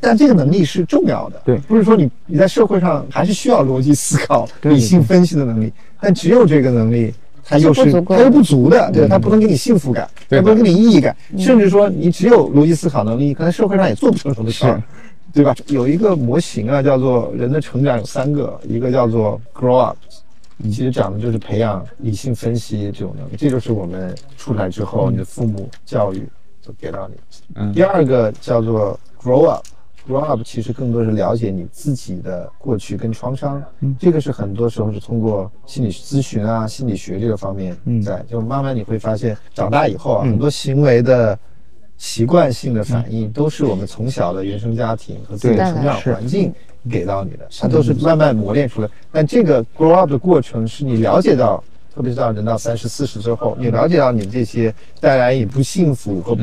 [0.00, 14.82] 但这个能力是重要的，对，不是说你你在社会上还是需要逻辑思考、理性分析的能力，但只有这个能力，它又是它又不足的，对，它不能给你幸福感，它不能给你意义感，甚至说你只有逻辑思考能力，可能社会上也做不成什么事儿，
[15.32, 15.54] 对吧？
[15.66, 19.96] 有一个模型啊，叫做人的成长有三个，一个叫做 grow up，
[20.64, 26.26] 其实讲的就是培养理性分析这种能力，这就是我们出来之后你的父母教育
[26.62, 27.14] 就给到你。
[27.56, 29.64] 嗯，第二个叫做 grow up。
[30.06, 33.62] Grow up 其实更多是了解你自己的过去跟创伤，
[33.98, 41.38] 这个是很多时候是通过心理咨询啊、心理学这个方面在，就慢慢你会发现，长大以后啊，很多行为的
[41.96, 46.52] 习惯性的反应，都是我们从小的原生家庭和自己的成长环境
[46.90, 48.88] 给到你的，它都是慢慢磨练出来。
[49.10, 56.36] 但这个 grow up 的过程，是你了解到，特别是到人到三十四十之后，你了解到你这些带来你不幸福和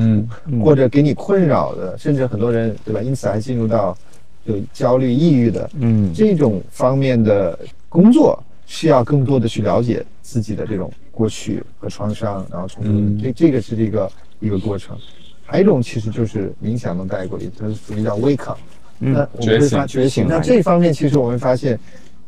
[0.64, 3.02] 或者给你困扰的，甚至很多人对吧？
[3.02, 3.98] 因此还进入到
[4.46, 7.60] 有焦虑、抑郁的，嗯，这种方面的
[7.90, 14.10] 工作，需要更多的去了解自己的这种过去和创伤，然后从这这个是这个
[14.40, 14.98] 一个过程。
[15.44, 18.58] 还有一种其实就是冥想能带过去，它属于叫 wake up，
[19.00, 20.26] 那我们会发觉醒。
[20.30, 21.78] 那这方面其实我们发现，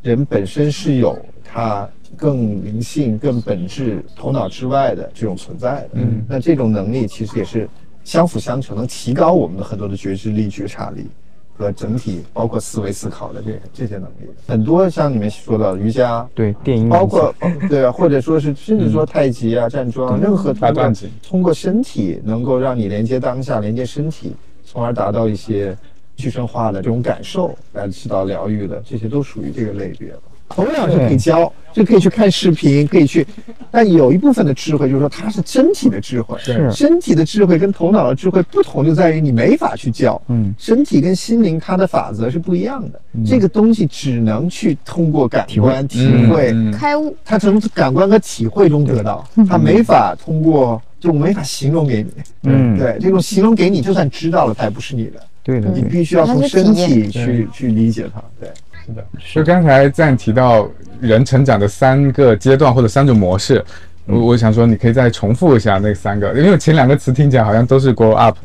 [0.01, 5.89] 人本身是有它更灵性、更本质、头脑之外的这种存在的。
[5.93, 7.69] 嗯，那这种能力其实也是
[8.04, 11.08] 相辅相成，能提高我们的很多的觉知力、觉察力。
[11.56, 17.32] 和整体包括思维思考的这这些能力，很多像你们说的瑜伽，对电音，包括
[17.69, 25.78] 对啊，或者说是甚至说太极啊、站桩，任何通过通过身体能够让你连接当下、连接身体，从而达到一些
[26.15, 30.21] 具身化的这种感受，来起到疗愈的，这些都属于这个类别了。
[30.49, 33.25] 头脑是可以教，就可以去看视频，可以去。
[33.71, 36.38] 但有一部分的智慧，就是说它是身体的智慧。
[36.39, 40.21] 是身体的智慧跟头脑的智慧不同，就在于你没法去教。
[40.27, 43.01] 嗯，身体跟心灵它的法则是不一样的。
[43.25, 52.12] 这个东西只能去通过感官体会、开悟，它从感官和体会中得到，它没法通过，就我没法形容给你。
[52.43, 55.13] 嗯，对，这种形容给你，就算知道了，它也不是你的。
[55.41, 58.23] 对的，你必须要从身体去去理解它。
[58.39, 58.49] 对。
[58.86, 60.67] 是的，就刚才在提到
[61.00, 63.63] 人成长的三个阶段或者三种模式，
[64.06, 68.38] 我我想说，你可以再重复一下那三个，因为前两个词听起来好像都是 grow up，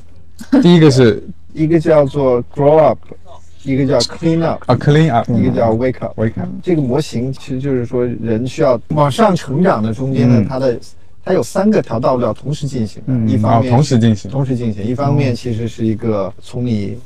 [0.62, 1.22] 第一个是
[1.52, 2.98] 一个叫做 grow up，
[3.64, 6.48] 一个叫 clean up 啊 clean up，一个叫 wake up wake up。
[6.62, 10.78] 这个模型其实就是说人需要往上成长的中间呢，它的
[11.24, 16.96] 它有三个条道路要同时进行，嗯一方面同时进行，同时进行，一方面其实是一个从你。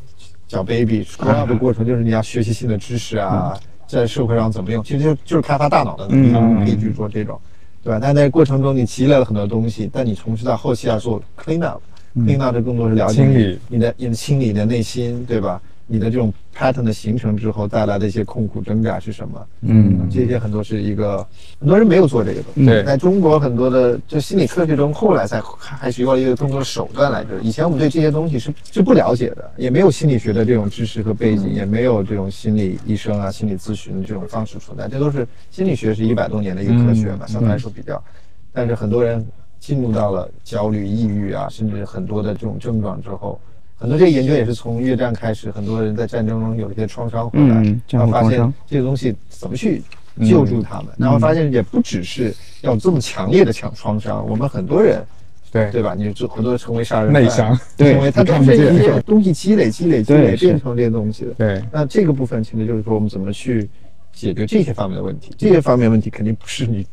[0.53, 7.41] 小 baby grow up 的过程就是你要学习新的知识啊，在社会上怎么用，其实就就是开发大脑的能力，可以去做这种，
[7.83, 7.99] 对吧？
[7.99, 15.59] 但在过程中你积累了很多东西，但你从事到后期要做 clean up，clean up 的更多是了解你你的你的清理你的内心，对吧？
[15.93, 19.47] 你的这种 pattern 的形成之后带来的一些痛苦挣扎是什么？
[19.61, 21.19] 嗯，这些很多是一个
[21.61, 22.83] 很多人没有做这个东西。
[22.83, 27.39] 在中国很多的就心理科学中，后来才开始越来越更多的手段来着。
[27.43, 34.89] 以前我们对这些东西是是不了解的，也没有心理学的这种知识和背景，也没有这种心理医生啊、心理咨询的这种方式存在。
[34.89, 38.03] 这都是心理学是一百多年的一个科学嘛，相对来说比较。
[38.51, 39.23] 但是很多人
[39.61, 43.39] 进入到了焦虑、抑郁啊，甚至很多的这种症状之后。
[43.83, 49.83] 很多这个研究也是从越战开始，很多人在战争中有一些创伤回来，然后发现这个东西怎么去
[50.21, 55.05] 救助他们，然后发现也不只是要这么强烈的强创伤，我们很多人，
[55.51, 55.97] 对对吧？
[55.99, 61.33] 你就很多成为杀人内伤，对，成为他都是一些东西积累、积累、积累变成这些东西的。
[61.33, 63.69] 对，那这个部分其实就是说我们怎么去
[64.13, 65.35] 解决这些方面的问题。
[65.37, 66.87] 这些方面问题肯定不是你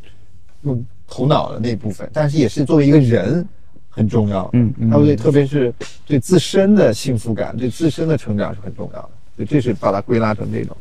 [0.63, 3.47] 用头脑的那部分，但是也是作为一个人。
[3.89, 5.73] 很重要，嗯，他对特别是
[6.06, 10.75] 对自身的幸福感、对自身的成长是很重要的，所以这是把它归纳成这种。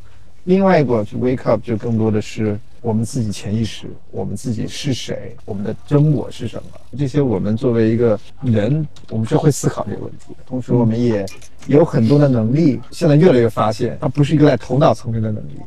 [0.45, 6.81] 另外一个就 wake up 就更多的是我们自己潜意识，我们自己是谁，我们的真我是什么？
[6.97, 10.37] 这些我们作为一个人，我们是会思考这个问题的。
[10.47, 11.27] 同时，我们也
[11.67, 15.59] 有很多的能力，现在越来越发现，它不是一个在头脑层面的能力。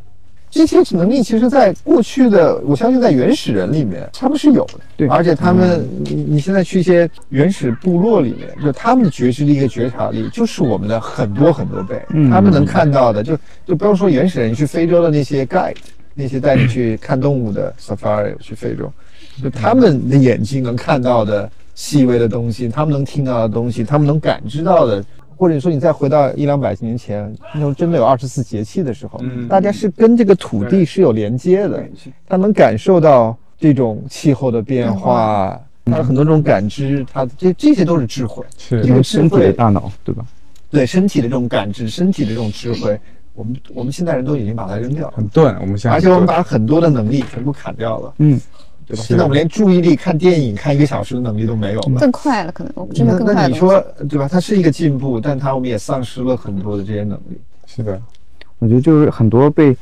[0.51, 4.73] 这些能力其实，在过去的，我相信在原始人里面，他们是有的。
[4.97, 12.01] 对，而且他们，你你现在去一些原始部落里面，就他们的觉知力和觉察力，就是我们的很多很多倍。
[12.09, 15.77] 嗯，他们能看到的，就就不要说原始人，去非洲的那些 guide，
[16.13, 18.91] 那些带你去看动物的 safari，去非洲，
[19.41, 25.01] 就他们的眼睛能看到的细微的东西，他们能听到的东西，他们能感知到的。
[25.41, 31.83] 或者说，你再回到一两百年前，那时候真的有二十四节气的时候，大家是跟这个土地是有连接的，
[32.29, 40.23] 他能感受到这种气候的变化，他有很多种感知，他这这些都是智慧，是这个身体的大脑，对吧？
[40.69, 43.01] 对身体的这种感知，身体的这种智慧，
[43.33, 48.39] 我们我们现代人都已经把它扔掉了，很钝，我们现在，而且我们把很多的能力全部砍掉了，嗯。
[48.95, 53.41] 现在我们连注意力看电影看一个小时的能力都没有了，更快了，可能我们真的更快了。
[53.41, 54.27] 那你说对吧？
[54.27, 57.39] 它是一个进步，但它我们也丧失了很多的这些能力。
[57.65, 58.01] 是的，
[58.59, 59.75] 我觉得就是很多被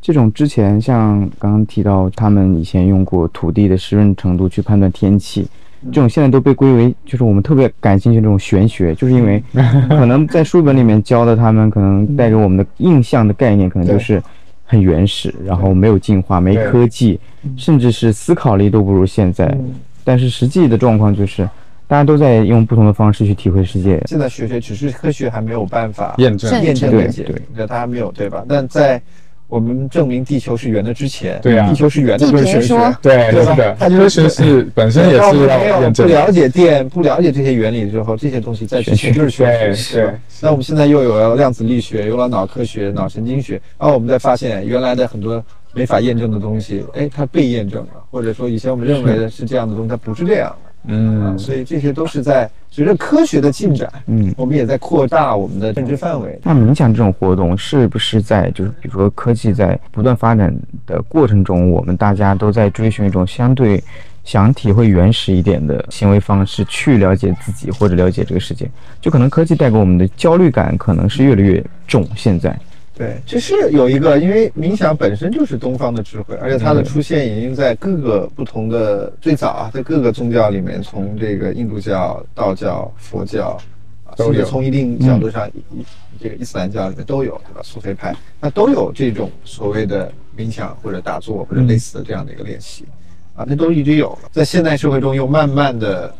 [0.00, 5.46] 这种之前像刚刚提到，他们以前用过土地的湿润程度去判断天气，
[5.86, 9.42] 这种现在都被归为就是我们特别感兴趣这种玄学，就是因为
[9.88, 14.22] 可能在书本里面教的，他们可能带给我们的印象的概念，可能就是。
[14.66, 17.18] 很原始，然后没有进化，没科技，
[17.56, 19.56] 甚至是思考力都不如现在。
[20.04, 21.48] 但是实际的状况就是，
[21.86, 24.02] 大家都在用不同的方式去体会世界。
[24.06, 28.44] 现在学学只是科学还没有办法验证验证对解，对那它还没有对吧？
[28.48, 29.00] 但在
[29.48, 32.96] 我们证明地球是圆的之前，对啊地球是圆的地就是学学。
[33.00, 36.14] 对，对的，它就是科学是本身也是不验证的。
[36.14, 40.02] 了解电，不了解这些原理之后，这些东西再去学就是学对学。
[40.02, 50.72] 对，那我们现在又有了量子力学，有了脑科学、脑神经学，然后我们再发现原来的很多没法验证的东西，哎，它被验证了，或者说以前我们认为的是这样的东西，它不是这样的。
[50.86, 56.38] 嗯啊，所以这些都是在随着科学的进展，嗯我们也在扩大我们的认知范围。
[56.42, 60.54] 那冥想这种活动是不是在就是比如说科技在不断发展
[60.86, 63.82] 的过程中，我们大家都在追寻一种相对
[64.24, 68.68] 想体会原始一点的行为方式，去了解自己或者了解这个世界？
[69.00, 72.06] 就可能科技带给我们的焦虑感可能是越来越重。
[72.16, 72.58] 现在，
[72.96, 83.58] 对，这是有一个，因为冥想本身就是东方的智慧，而且它的出现已经在各个不同的最早啊，在各个宗教里面，从这个印度教、道教、佛教，
[84.06, 85.84] 啊都有甚至从一定角度上，伊
[86.18, 87.60] 这个伊斯兰教里面都有，对吧？
[87.62, 92.86] 苏菲派那都有这种所谓的冥想或者打坐或者类似的这样的一个练习，
[93.34, 96.14] 啊，那都一直有了，在现代社会中又慢慢的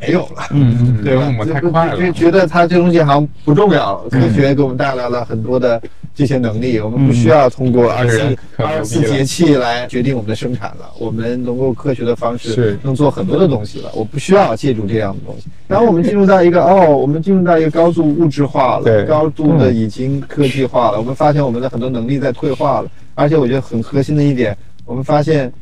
[0.00, 0.48] 没有了。
[0.52, 1.26] 嗯嗯，对吧？
[1.26, 4.08] 我们太快了，就觉得它这东西好像不重要了。
[4.10, 5.80] 科学给我们带来了很多的
[6.14, 8.36] 这些能力，我们不需要通过二十
[8.82, 10.90] 四节气来决定我们的生产了。
[10.98, 15.46] 我们能够科学的方式是能做很多的东西了，我不需要借助这样的东西。
[15.68, 20.98] 然后我们进入到一个哦，我们进入到一个高度物质化了，对高度的已经科技化了。
[20.98, 25.52] 我们发现我们的很多能力在退化了，而且我觉得很核心的一点，我们发现。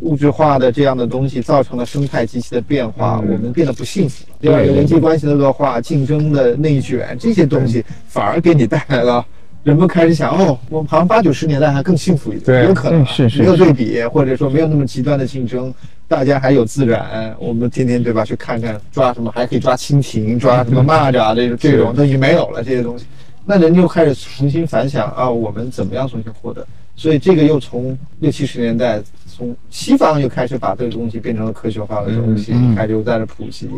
[0.00, 4.36] 物质化的这样的东西造成了生态极其的变化，嗯我们变得不幸福了。
[4.40, 9.24] 第二个人际关系的恶化、竞争的内卷，这些东西反而给你带来了。
[9.64, 15.74] 人们开始想，哦，我们好像八九十年代还更幸福一点，有可能对是是没有对比，或者说没有那么极端的竞争，
[16.06, 23.06] 大家还有自然，我们天天对吧去看看抓什么，还可以抓蜻蜓、抓什么蚂蚱这种这种都已经没有了这些东西，
[23.44, 26.64] 那人就开始重新反想啊，我们怎么样重新获得？
[26.94, 29.02] 所以这个又从六七十年代，
[29.36, 33.68] 从西方又开始把这个东西变成了科学化的东西，嗯嗯开始又在这普及，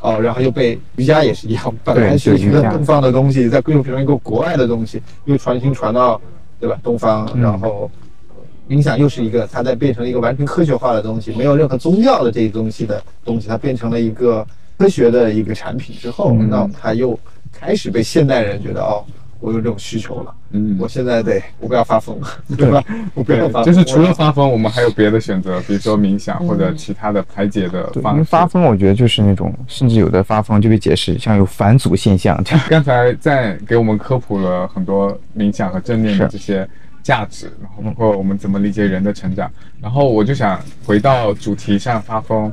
[0.00, 6.18] 哦，然后又被瑜伽也是一样，本来是一个东方的东西，再又变成一个国外的东西，又传心传到
[6.58, 7.90] 对吧东方，嗯然后
[8.66, 14.46] 冥想又是一个，它在变成一个完全科学化的东西，没有任何宗教的这些东西的东西，它变成了一个
[14.78, 17.18] 科学的一个产品之后，嗯那它又
[17.52, 19.04] 开始被现代人觉得哦。
[19.44, 22.18] 我有这种需求了，嗯我现在得，我不要发疯，
[22.56, 22.82] 对吧？
[23.12, 32.42] 我不要发疯，就是除了发疯，我们还有别的选择，比如说冥想或者其他的排解的方发疯，我觉得就是那种，甚至有的发疯就被解释像有返祖现象。
[32.70, 36.66] 刚才在给我们科普了很多冥想和正念的这些
[37.02, 39.50] 价值，然后包括我们怎么理解人的成长。
[39.78, 42.50] 然后我就想回到主题上发疯，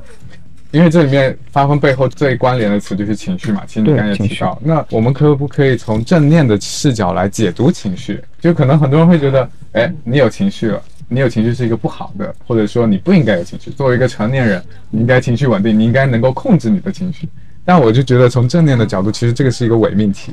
[0.72, 3.64] 因为这里面发疯背后最关联的词就是情绪嘛。
[3.68, 8.22] 其实你对刚才也提情绪到，那我们可不可以从正念的视角来解读情绪？
[8.40, 10.82] 就可能很多人会觉得，哎，你有情绪了。
[11.14, 13.70] 你有情绪是一个不好的，或者说你不应该有情绪。
[13.72, 17.28] 作为一个成年人，你应该情绪稳定，你应该能够控制你的情绪。
[17.66, 20.32] 但我就觉得从正念的角度，其实这个是一个伪命题。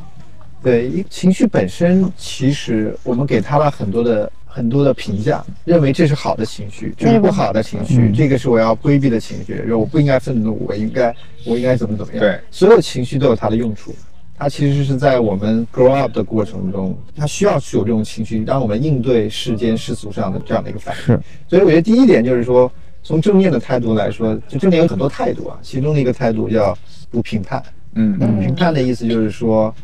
[0.63, 12.21] 对，一情绪本身，其实我们给它了很多的很多的评价，认为这是好的情绪，这是不好的情绪，嗯这个是我要规避的情绪，我不应该愤怒，我应该我应该怎么怎么样。
[12.21, 13.95] 对所有情绪都有它的用处，
[14.37, 21.03] 它其实是在我们 grow up 的过程中，它需要去有这种情绪，让我们应对世间世俗上的这样的一个反应。
[21.03, 22.71] 是，所以我觉得第一点就是说，
[23.05, 26.77] 从正面的态度来说，就正面有很多态度啊，其中的一个态度叫
[27.11, 27.63] 不评判。
[27.95, 29.75] 嗯评判的意思就是说，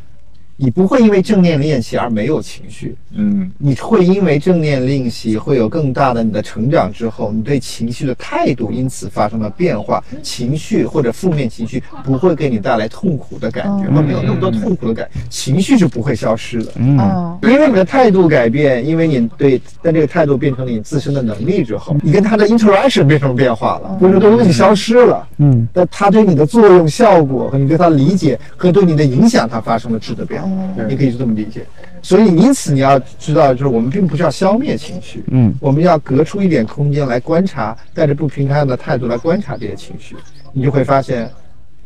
[0.56, 3.50] 你不会因为正念练习而没有情绪，嗯。
[3.58, 16.72] 你会因为正念练习会有更大的你的成长之后，你对情绪的态度因此发生了变化，情绪或者负面情绪不会给你带来痛苦的感觉，没有那么多痛苦的感，情绪是不会消失的。
[16.76, 30.43] 嗯，哦，因为你的态度改变，因为你对，但这个态度变成了你自身的能力之后，你跟他的 interaction 变成变化了，不是这个东西消失了，嗯，但他对你的作用、效果和你对他的理解和对你的影响，它发生了质的变化，
[30.88, 31.66] 你可以是这么理解。
[32.02, 40.14] 所以，因此你要知道，就是我们并不是要消灭情绪，嗯我们要隔出一点空间来观察，带着不评判的态度来观察这些情绪，
[40.52, 41.30] 你就会发现，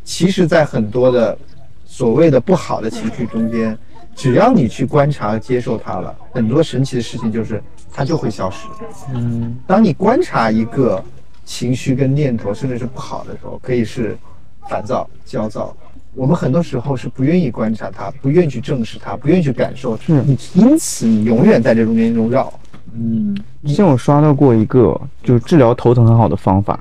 [0.03, 1.39] 其实，在很多的
[1.87, 3.79] 所谓的不好的情绪中间，
[4.17, 7.63] 只要你去观察接受它了，很多神奇的事情就是
[7.93, 8.67] 它就会消失。
[9.15, 11.01] 嗯，当你观察一个
[11.45, 14.19] 情绪跟念头，甚至是不好的时候，可以是
[14.69, 15.77] 烦躁、焦躁。
[16.15, 20.03] 我们很多时候是不愿意观察它，不愿意去正视它，不愿意去感受它。
[20.05, 22.53] 是你因此你永远在这中间中绕。
[22.95, 23.37] 嗯
[23.67, 26.79] 之前我刷到过一个就是治疗头疼很好的方法，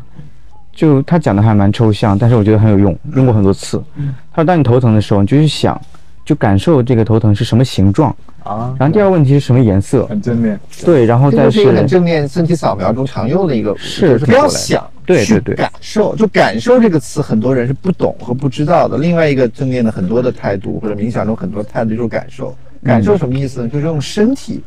[0.74, 3.84] 就他讲的还蛮抽象，但是我觉得很有用，用过很多次。
[4.32, 5.80] 他说，当你头疼的时候，你就去想，
[6.28, 8.14] 就感受这个头疼是什么形状
[8.44, 8.76] 啊。
[8.78, 10.06] 然后第二个问题是什么颜色？
[10.08, 10.60] 很正面。
[10.84, 16.14] 对，然后再是很正面身体扫描中常用的一个，是不要想，对对对，感受。
[16.18, 18.98] 就感受这个词，很多人是不懂和不知道的。
[18.98, 22.54] 另外一个正面的很多的态度，或者冥想中很多态度就是感受。
[22.84, 23.70] 感受什么意思呢？
[23.70, 24.62] 就是用身体。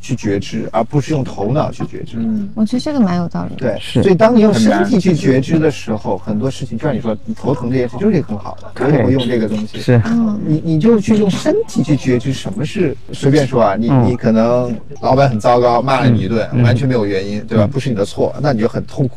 [0.00, 2.16] 去觉知，而不是用头脑去觉知。
[2.16, 3.54] 嗯，我觉得这个蛮有道理。
[3.56, 4.02] 对，是。
[4.02, 8.70] 所以当你用身体去觉知的时候，很多事情就像你说，你头疼这件事就是一个很好的。
[8.74, 9.78] 可以不用这个东西。
[9.80, 10.00] 是。
[10.46, 17.66] 你你就去用身体去觉知什么是随便说啊，你你可能老板很糟糕，骂了你一顿，完全没有原因，对吧？
[17.66, 19.16] 不是你的错，那你就很痛苦。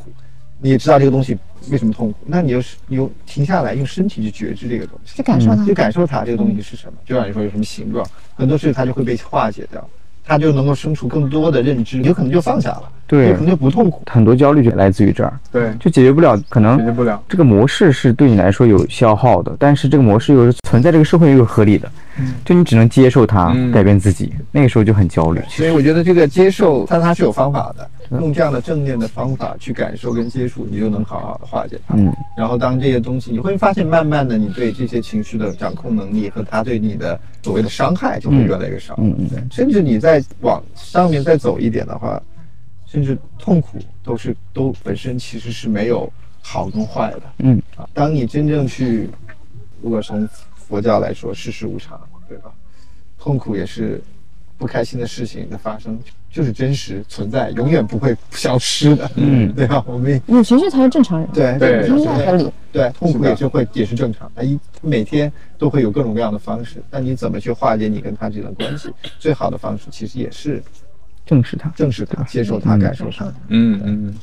[0.63, 1.35] 你也知道这个东西
[1.71, 6.93] 为什么痛苦，那你就是你用停下来，用身体去觉知这个东西，去感受它，去感受它这个东西是什么。
[7.03, 8.05] 就像你说有什么形状，
[8.35, 9.83] 很多事情它就会被化解掉。
[10.31, 14.01] 他就能够生出更多的认知，有可能就放下了，对，可能就不痛苦。
[14.09, 17.21] 很多焦虑就来自于这儿，对，就解决不了，可能解决不了。
[17.27, 25.41] 这个模式是对你来说有消耗的，但是这个模式又是存在这个社会又是合理的，嗯就你只能接受它，改变自己，那个时候就很焦虑。
[25.49, 27.85] 所以我觉得这个接受，但它是有方法的。
[28.19, 31.95] 用这样的正念的方法去感受跟接触，你就能好好的化解它。
[31.95, 38.95] 嗯，然后当这些东西，你会发现，慢慢的，你对这些情绪的掌控能力和它对你的所谓的伤害就会越来越少。
[38.97, 39.41] 嗯嗯，对。
[39.49, 42.21] 甚至你再往上面再走一点的话，
[42.91, 46.11] 甚至痛苦都是都本身其实是没有
[46.41, 47.21] 好跟坏的。
[47.37, 49.09] 嗯啊，当你真正去，
[49.81, 52.51] 如果从佛教来说，世事无常，对吧？
[53.17, 54.01] 痛苦也是。
[54.57, 59.83] 不开心的事情的发生就是真实存在，永远不会消失的，嗯，对吧？
[59.87, 64.31] 我们有情绪才是正常人，对对，合理，对，痛苦也是会也是正常。
[64.35, 68.91] 他一每天都会有各种各样的方式，但你怎么去化解你跟他这段关系？
[69.17, 70.61] 最好的方式其实也是
[71.25, 73.25] 正视他，正视他，接受他，感受他。
[73.49, 74.13] 嗯嗯，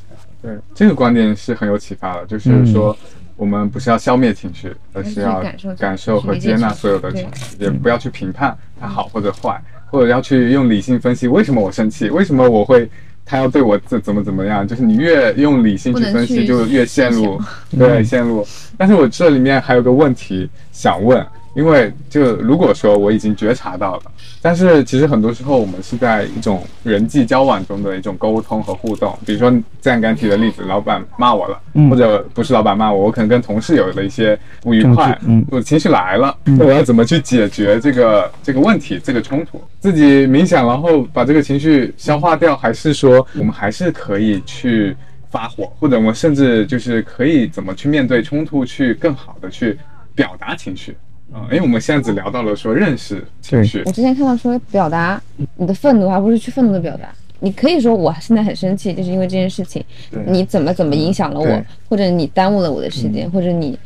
[0.41, 2.95] 对，这个观点是很有启发的，就是说
[3.35, 5.43] 我们不是要消灭情绪，而是要
[5.77, 9.61] 感受和接纳所有的情绪，也不要去评判它好或者坏。
[9.91, 12.87] 或者要去用理性分析为什么我生气，为什么我会
[13.25, 14.67] 他要对我怎怎么怎么样？
[14.67, 17.41] 就是你越用理性去分析，就越陷入
[17.71, 18.45] 对陷入。
[18.77, 21.25] 但是我这里面还有个问题想问。
[21.55, 24.03] 因为就如果说我已经觉察到了，
[24.41, 29.17] 但是其实很多时候我们是在一种人际交往中的一种沟通和互动。
[29.25, 35.19] 比如说这样刚提的例子，老板骂我了，或者不是老板骂我，我可能跟同事有了一些不愉快，
[35.49, 39.61] 我情绪来了，那我要怎么去解决这个这个问题、这个冲突？
[39.79, 44.95] 自己冥想，然后把这个情绪消化掉，还是说我们还是可以去
[45.31, 49.77] 发火，或者我们甚至就是可以怎么去面对冲突，去更好的去
[50.13, 50.95] 表达情绪？
[51.33, 53.83] 啊，因为我们现在只聊到了说认识情绪。
[53.85, 55.21] 我之前看到说表达
[55.55, 57.09] 你的愤怒，而不是去愤怒的表达。
[57.39, 59.81] 你可以说我现在很生气，就是因为这件事情，
[60.25, 63.79] 你怎么怎么影响了我，或者你耽误了我的时间，或者你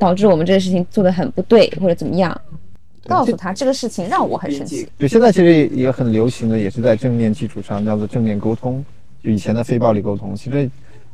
[0.00, 2.36] 导致我们这个事情做的很不对，或者怎么样，
[3.06, 4.88] 告诉他这个事情让我很生气。
[4.98, 8.84] 对，现在其实也很流行的，也是在正面基础上叫做正面沟通，
[9.22, 10.68] 就以前的非暴力沟通，其实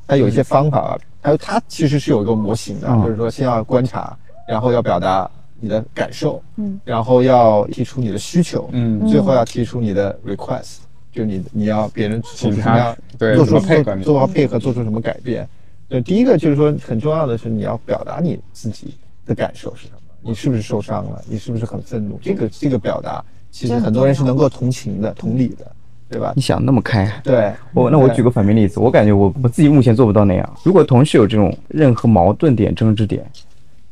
[0.07, 4.17] 它有一些方法，还有它其实是有一个模型的，就是说先要观察，
[4.49, 5.31] 然后要表达。
[5.61, 10.77] 你的感受，嗯，然后要提出你的需求，嗯，最后要提出你的 request，
[11.11, 15.49] 就你你要别人请他做出配合，做好配合，做出什么改变？
[15.89, 18.95] 对，第一个就是说很重要的是你要表达你自己
[19.27, 19.99] 的感受是什么？
[20.21, 21.21] 你是不是受伤了？
[21.29, 22.19] 你是不是很愤怒？
[22.23, 25.67] 这个这个表达，其实很多人是能够同情的、同理的，
[26.09, 26.35] 对吧？
[26.37, 27.11] 你想那么开？
[27.25, 30.57] 对，我那我举个反面例子，我感觉我我自己目前做不到那样。
[30.63, 33.29] 如果同事有这种任何矛盾点、争执点。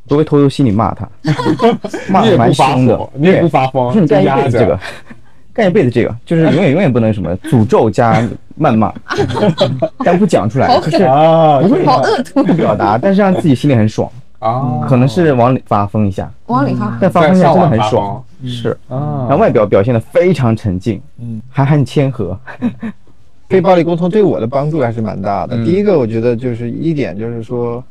[0.07, 1.07] 都会偷偷心里骂他，
[2.09, 4.79] 骂的蛮凶的，你也不发疯，你干一辈子这个，
[5.53, 8.21] 干一辈子这个，就是永远永远不能什么诅咒加
[8.59, 8.93] 谩骂，
[10.05, 14.09] 但不讲出来，就是啊，好恶毒，不表达，但是让自己心里很爽。
[14.39, 18.69] 啊，可能是往里发疯一下，往里发，但发疯一下真的很爽，是。
[18.87, 22.39] 啊，然后外表表现的非常沉静，嗯，还很谦和，
[23.49, 24.21] 非暴力沟通对。
[24.21, 25.57] 我的帮助还是蛮大的。
[25.65, 27.83] 第一个，我觉得就是一点就是说。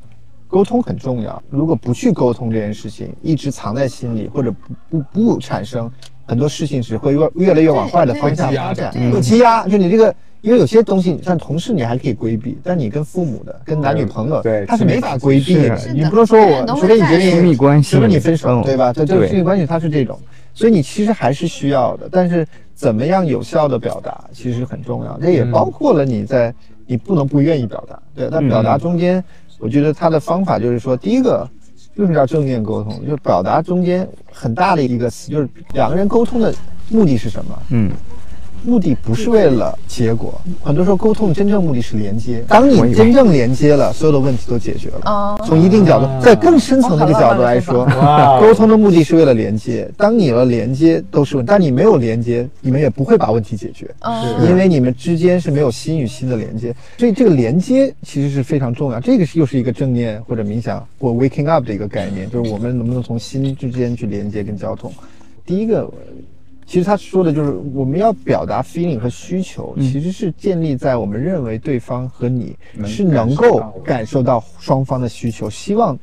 [0.48, 4.52] 沟通很重要，如果不去沟通这件事情，一直藏在心里，或者
[4.90, 5.90] 不不不产生，
[6.24, 8.94] 很多事情只会越越来越往坏的方向发展。
[9.12, 15.76] 有积压，就你这个，因为有些东西像同事你还可以规避，但你跟父母的、跟男女朋友，对，他是没法规避的。
[15.92, 18.92] 你不能说我除非你决定亲密关系，除非你分手，对吧？
[18.92, 20.18] 这这亲密关系它是这种，
[20.54, 22.08] 所以你其实还是需要的。
[22.10, 25.18] 但是怎么样有效的表达，其实很重要。
[25.18, 26.54] 这也包括了你在
[26.86, 29.22] 你不能不愿意表达，对，但表达中间。
[29.58, 31.48] 我觉得他的方法就是说，第一个
[31.96, 36.54] 就是要正面沟通，就表达中间很大的一个词，就是两个人沟通的
[36.90, 37.58] 目的是什么？
[37.70, 37.90] 嗯，
[38.66, 42.44] 目的不是为了结果，很多时候沟通真正目的是连接。
[42.48, 45.38] 当你真正连接了，所有的问题都解决了。
[45.46, 47.86] 从一定角度，在更深层的一个角度来说，
[48.40, 49.88] 沟通的目的是为了连接。
[49.96, 53.88] 当你有了连接，都是问但你没有连接，你们也不会把问题解决，
[54.48, 56.74] 因为你们之间是没有心与心的连接。
[56.98, 58.98] 所以这个连接其实是非常重要。
[58.98, 64.92] 这个是又是一个正念或者冥想或 waking up 的一个概念，就是我们能不能从心之间去连接跟交通。
[65.46, 65.88] 第一个。
[66.66, 75.96] 其实他说的就是我们要表达 feeling 和需求，其实是建立在我们认为对方和你是能够感受到双方的需求，希望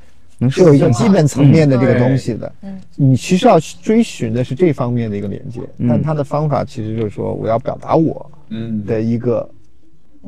[0.50, 2.52] 是有一个基本层面的这个东西的。
[2.62, 8.86] 嗯，你其实要追寻的是这方面的一个连接，但他的方法其实就是说我要表达我嗯。
[8.86, 9.50] 的一个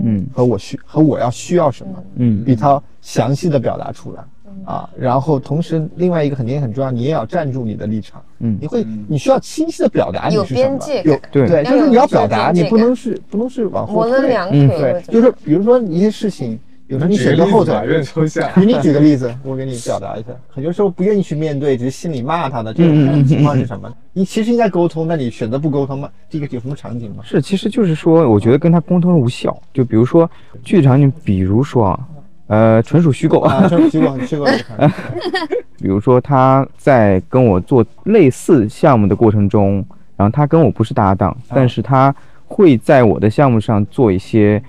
[0.04, 0.28] 嗯。
[0.34, 2.44] 和我需和我要需要什么嗯。
[2.44, 4.22] 比他详细的表达出来。
[4.66, 8.22] 啊，然后同时另外一个肯定很重要，你也要站住你的立场。
[8.40, 14.22] 嗯，你会你需要清晰的表达你是什么，有对对，就是你要表达，你不能是不能是往后退。
[14.22, 17.74] 对，就是比如说一些事情，有时候你选择后腿，
[18.56, 20.28] 给 你举个例子，我给你表达一下。
[20.50, 23.92] 很多时候不愿意去面对，只是心里骂他的这种情况是什么？
[24.14, 26.10] 你其实应该沟通，那你选择不沟通吗？
[26.30, 27.24] 这个有什么场景吗？
[27.24, 29.56] 是，其实就是说，我觉得跟他沟通无效。
[29.74, 30.30] 就比如说
[30.64, 32.00] 具体场景，比如说啊。
[32.48, 34.46] 呃，纯属虚构啊，纯属虚构，虚构。
[35.78, 39.86] 比如说，他在跟我做类似项目的过程中，
[40.16, 42.14] 然后他跟我不是搭档，但是他
[42.46, 44.62] 会在我的项目上做一些。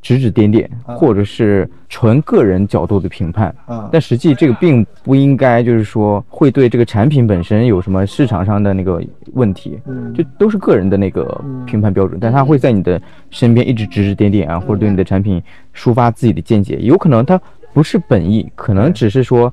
[0.00, 3.54] 指指点点，或者是纯个人角度的评判，
[3.90, 9.02] 但实际这个并不应该，就是说会对这个产品本身有什么市场上的那个
[9.34, 9.78] 问题，
[10.14, 12.18] 就都是个人的那个评判标准。
[12.20, 15.42] 但他会在你的身边一直指指点点啊，或者对你的产品
[15.74, 17.40] 抒发自己的见解，有可能他
[17.74, 19.52] 不是本意，可能只是说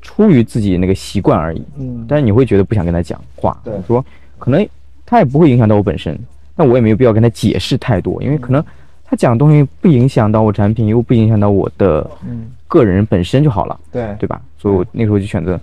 [0.00, 1.64] 出于自己那个习惯而已。
[1.78, 4.04] 嗯，但是你会觉得不想跟他讲话，对，说
[4.38, 4.66] 可能
[5.04, 6.18] 他也不会影响到我本身，
[6.54, 8.62] 但我也没有必要跟他解释太多，因为可能。
[9.12, 12.10] 他讲的东西不影响到我产品，又不影响到我的
[12.66, 14.16] 个人本身就好了，对。
[14.18, 14.40] 对吧？
[14.56, 15.60] 所以我那时候就选择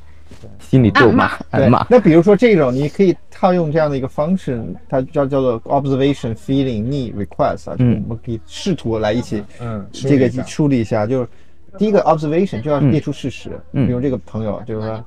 [0.59, 1.31] 心里咒骂，
[1.67, 1.83] 骂。
[1.89, 11.27] 那比如说这种，你可以套用这样的一个方式，它叫叫做 observation feeling need request 啊，嗯，我们可以试图来一起，嗯，这个梳理一下，就是
[11.75, 15.03] 第一个 observation 就要列出事实，嗯，比如这个朋友就是说，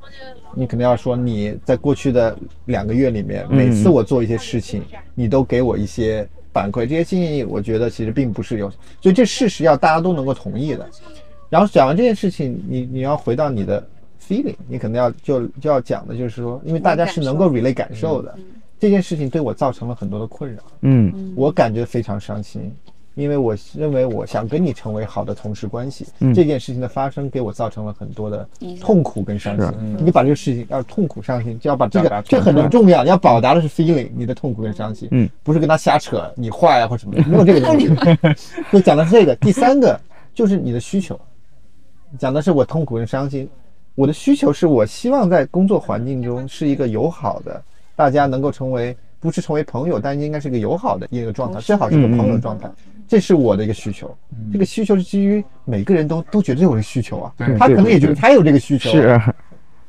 [0.53, 4.83] 你肯定要说你在过去的两个月里面，每次我做一些事情，
[5.15, 6.29] 你都给我一些。
[6.53, 10.89] 反馈这些建议，我觉得其实并不是有，所以这事实要大家都能够同意的。
[11.49, 13.87] 然后讲完这件事情，你你要回到你的
[14.21, 18.35] feeling，你可能要就就要讲的就是说，因为大家是能够 relay 感受的，
[18.79, 22.73] 这件事情对我造成了很多的困扰，嗯，我感觉非常伤心。
[23.15, 28.49] 因为我认为我想跟你成为好的同事关系，这件事情的发生给我造成了很多的
[28.81, 29.97] 痛苦跟伤心。
[30.03, 33.03] 你把这个事情要痛苦伤心，就要把这个这很重要。
[33.05, 37.89] 你要表达的是 feeling，你的痛苦跟伤心，嗯，不是跟他瞎扯你坏啊或什么的，没有这个 东西。
[38.71, 39.37] 就讲的是这个。
[39.37, 40.01] 第三个
[40.35, 41.19] 就是你的需求，
[42.19, 43.49] 讲的是我痛苦跟伤心。
[43.95, 47.63] 我的需求是我希望在工作环境中是一个友好的，
[47.95, 52.71] 大家能够成为不是成为朋友，但应该是一个友好的一个状态，最好是个朋友状态。
[53.09, 54.15] 这是我的一个需求，
[54.53, 58.91] 这个需求是基于每个人都都觉得有这个需求啊，他可能也觉得他有这个需求。
[58.91, 59.21] 是，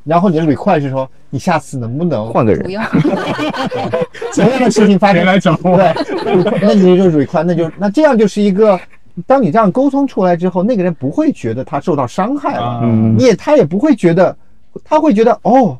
[0.04, 2.64] 然后你的 request 是说，你下次能不能换个人？
[2.64, 2.84] 不要。
[4.36, 5.78] 同样的事情发生来找我。
[5.78, 8.78] 对，那你就 request，那就那这样就是一个，
[9.26, 14.36] 当你这样沟通出来之后，那个人不会觉得他受到伤害了，嗯你也他也不会觉得，
[14.84, 15.80] 他会觉得哦。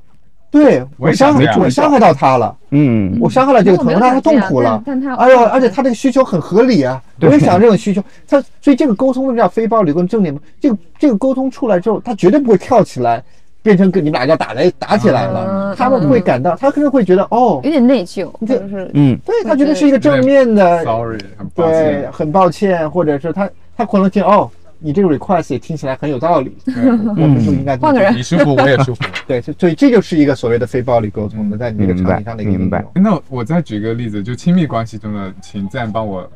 [0.54, 4.82] 对我伤害我伤害到他了，嗯，我伤害了这个朋友，让他痛苦了，
[5.18, 13.24] 哎呦，而且他这个需求很合理啊，我也想这种需求，他所以这个沟通为什么叫非暴力跟正念嘛，这个这个沟通出来之后，他绝对不会跳起来，
[13.64, 21.18] 变成跟你们俩要打来打起来了，他们会感到，他可能会觉得哦，有点内疚，就是嗯，对他觉得是一个正面的，sorry，
[21.56, 24.52] 对，很抱歉，或者是他他可能听哦。
[24.86, 29.02] 你这个 request 也听起来很有道理，我们就应该换个人，你舒服我也舒服。
[29.26, 32.84] 对，所以这就是一个所谓的非暴力沟通的，在你这个场景上的一个应用。
[32.96, 36.30] 那我再举个例子，就亲密关系中的，请再帮我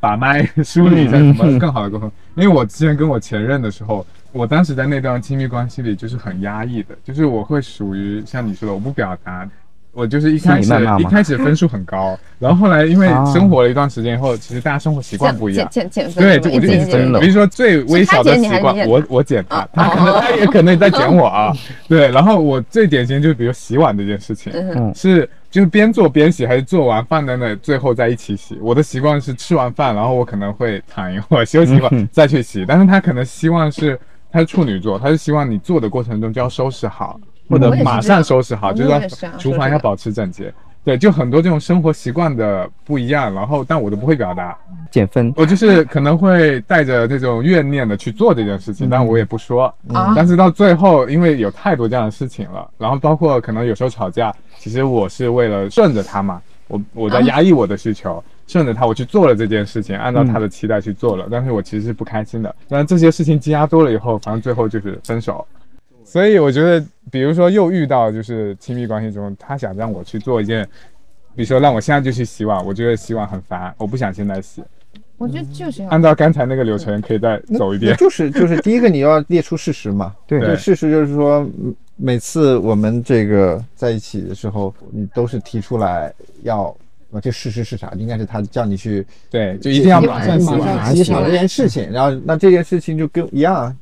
[0.00, 2.10] 把脉 梳理一下怎么更好的沟通。
[2.34, 9.48] 因为我之前跟我前任的时候，我当时在那段亲密关系里就是很压抑的，就是我会属于像你说的，我不表达。
[9.92, 17.12] 我就是一开始一开始分数很高，然后后来因为生活了一段时间以后，其实大家生活习惯不一样，减减对，就我就一直减。
[17.20, 21.52] 比如说最微小的习惯，我我减他，他可能他也可能也在减我啊。
[21.88, 24.50] 对，然后我最典型就是比如洗碗这件事情，
[24.94, 28.58] 是就是边做边洗，还是做完饭在那最后在一起洗？
[28.62, 37.20] 我的习惯是吃完饭，然后我可能会躺一会儿休息一会儿再去洗，但是他可能希望是他是处女座，他是希望你做的过程中就要收拾好。
[37.48, 40.52] 或者马上收拾好，就是说厨房要保持整洁。
[40.84, 44.58] 对，就很多这种生活习惯的不一样，然后但我都不会表达，
[44.90, 45.32] 减分。
[45.36, 49.72] 我就是可能会带着这种怨念的去做这件事情，但我也不说。
[50.16, 62.52] 但是到最后，因为有太多这样的事情了，然后包括可能有时候吵架，其实我是为了顺着他嘛，我我在压抑我的需求，顺着他我去做了这件事情，按照他的期待去做了，但是我其实是不开心的。
[62.68, 65.46] 但这些事情积压多了以后，反正最后就是分手。
[66.12, 70.62] 所以我觉得，比如说又遇到就是亲密关系中，他想让我去做一件，
[71.34, 74.62] 比如说让我现在就去洗碗，我觉得洗碗很烦，我不想现在洗。
[75.16, 77.96] 我觉得就是按照刚才那个流程，可以再走一遍。
[77.96, 81.48] 就是就是第一个你要列出事实嘛， 对，事实就是说，
[81.96, 86.64] 每次我们这个在一起的时候，你都是提出来要，
[87.10, 87.90] 啊，这事实是啥？
[87.96, 93.74] 应该是他叫你去，对，就一定要马上马上洗澡这件事情，然后那这件事情就跟一样，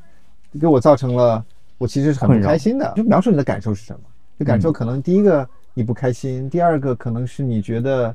[0.61, 1.45] 给我造成了。
[1.81, 4.01] 我其实是很不开心的，就描述你的感受是什么？
[4.39, 8.15] 就感受可能第一个你不开心，第二个可能是你觉得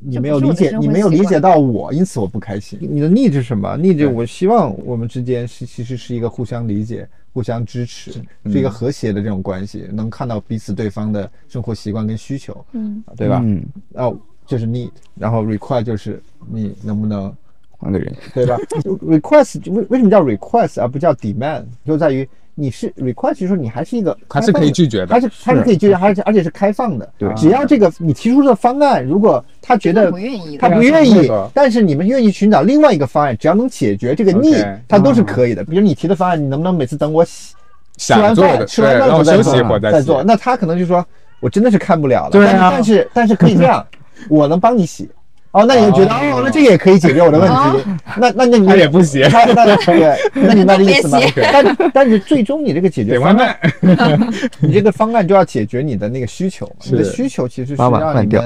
[0.00, 2.76] 你没有理解，你没有理解到我，因此我不开心。
[2.82, 3.76] 你的逆是什么？
[3.76, 8.10] 逆着我希望我们之间是其实是一个互相理解、互相支持，
[8.46, 13.40] 是一个和谐的这种关系，能看到彼此对方的生活习惯跟需求，嗯，对吧？
[13.44, 17.32] 嗯，哦，就是 need，然后 require 就是你能不能
[17.70, 18.56] 换个人，对吧
[19.00, 21.66] ？request 为为什么叫 request 而不叫 demand？
[21.84, 22.28] 就在于。
[22.60, 27.10] 你是 request，就是说你还是一个，还是可以拒绝的，还是还是可以拒绝，而且而且是开放的。
[27.16, 34.54] 对，只要这个你提出的方案，如果他觉得不愿意，他不愿意，但是你们愿意寻找另外一个方案，只要能解决这个腻，
[34.86, 35.64] 他都是可以的。
[35.64, 37.54] 比如你提的方案，你能不能每次等我洗
[37.96, 40.22] 吃完饭吃完饭再做再做？
[40.22, 41.04] 那他可能就说，
[41.40, 42.30] 我真的是看不了了。
[42.30, 43.86] 对啊，但是但是可以这样，
[44.28, 45.08] 我能帮你洗。
[45.52, 47.90] 哦，那你就觉得哦，那这个也可以解决我的问题。
[48.16, 51.18] 那那那你他也不行，那那对， 那你那的意思吗？
[51.52, 53.58] 但但是最终你这个解决方案，
[54.60, 56.70] 你这个方案就要解决你的那个需求。
[56.84, 57.90] 你的需求其实是让
[58.22, 58.44] 你们，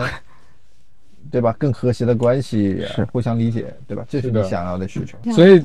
[1.31, 1.55] 对吧？
[1.59, 2.83] 更和谐的关系，
[3.13, 4.03] 互相理解，对吧？
[4.09, 5.33] 这是你想要的需求。
[5.33, 5.63] 所以。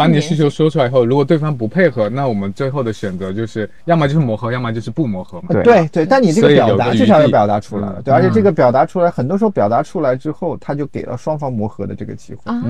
[0.00, 5.48] 把你的需求说出来以后，如果对方不配合，那我们最后的选择就是要么就是磨合，要么就是不磨合嘛。
[5.62, 12.40] 对对，但你这个表达至少要表达出来，对，而且这个表达出来，很多时候表达出来之后，他就给了双方磨合的这个机会。
[12.46, 12.62] 啊，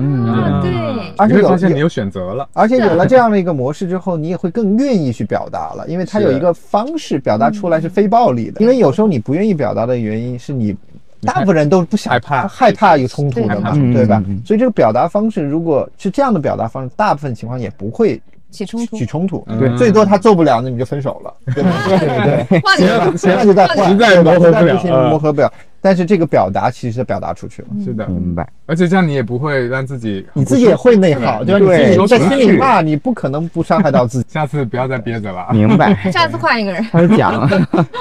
[0.61, 0.71] 对。
[1.17, 8.59] 而且发现你有选择了，而且有了这样的一个模式之后，你也会更愿意去表达了，因为它有一个方式表达出来是非暴力的。
[8.59, 10.75] 因为有时候你不愿意表达的原因是你。
[11.21, 14.23] 大部分人都不想害怕害怕有冲突的嘛，对吧？
[14.45, 18.97] 所以这个表达方式，如果是这样的表达方式，大部分情况也不会起冲突。
[18.97, 22.59] 起冲突，对，最多他做不了，那你就分手了，对对对。
[23.17, 25.51] 行，那就再换，实在磨合不了，磨合不了。
[25.83, 28.47] 但是这个表达其实表达出去了，是的，明白。
[28.67, 31.75] 而且这样你也不会让自己，你自己也会内耗，对吧？
[31.75, 34.29] 你在心里骂，你不可能不伤害到自己。
[34.33, 35.95] 下次不要再憋着了，明白。
[36.11, 37.49] 下次换一个人，他是讲，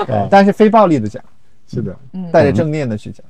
[0.07, 1.23] 对，但是非暴力的讲，
[1.71, 1.97] 是的，
[2.33, 3.25] 带着正念的去讲。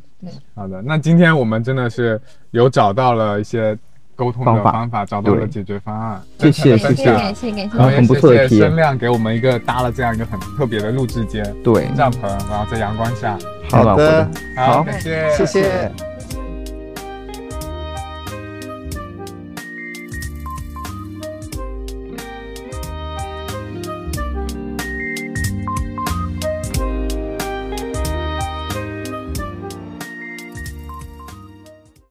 [0.54, 2.20] 好的，那今天我们真的是
[2.50, 3.76] 有找到了一些
[4.16, 6.22] 沟通的方法，找到了解决方案。
[6.38, 7.04] 谢谢谢谢。
[7.04, 13.38] 感谢感谢，然后很不错的声量给我们一个搭了这样一个很特别的录制间，对，帐篷，然后在阳光下，
[13.70, 15.30] 好的，好，感谢。
[15.34, 16.09] 谢谢。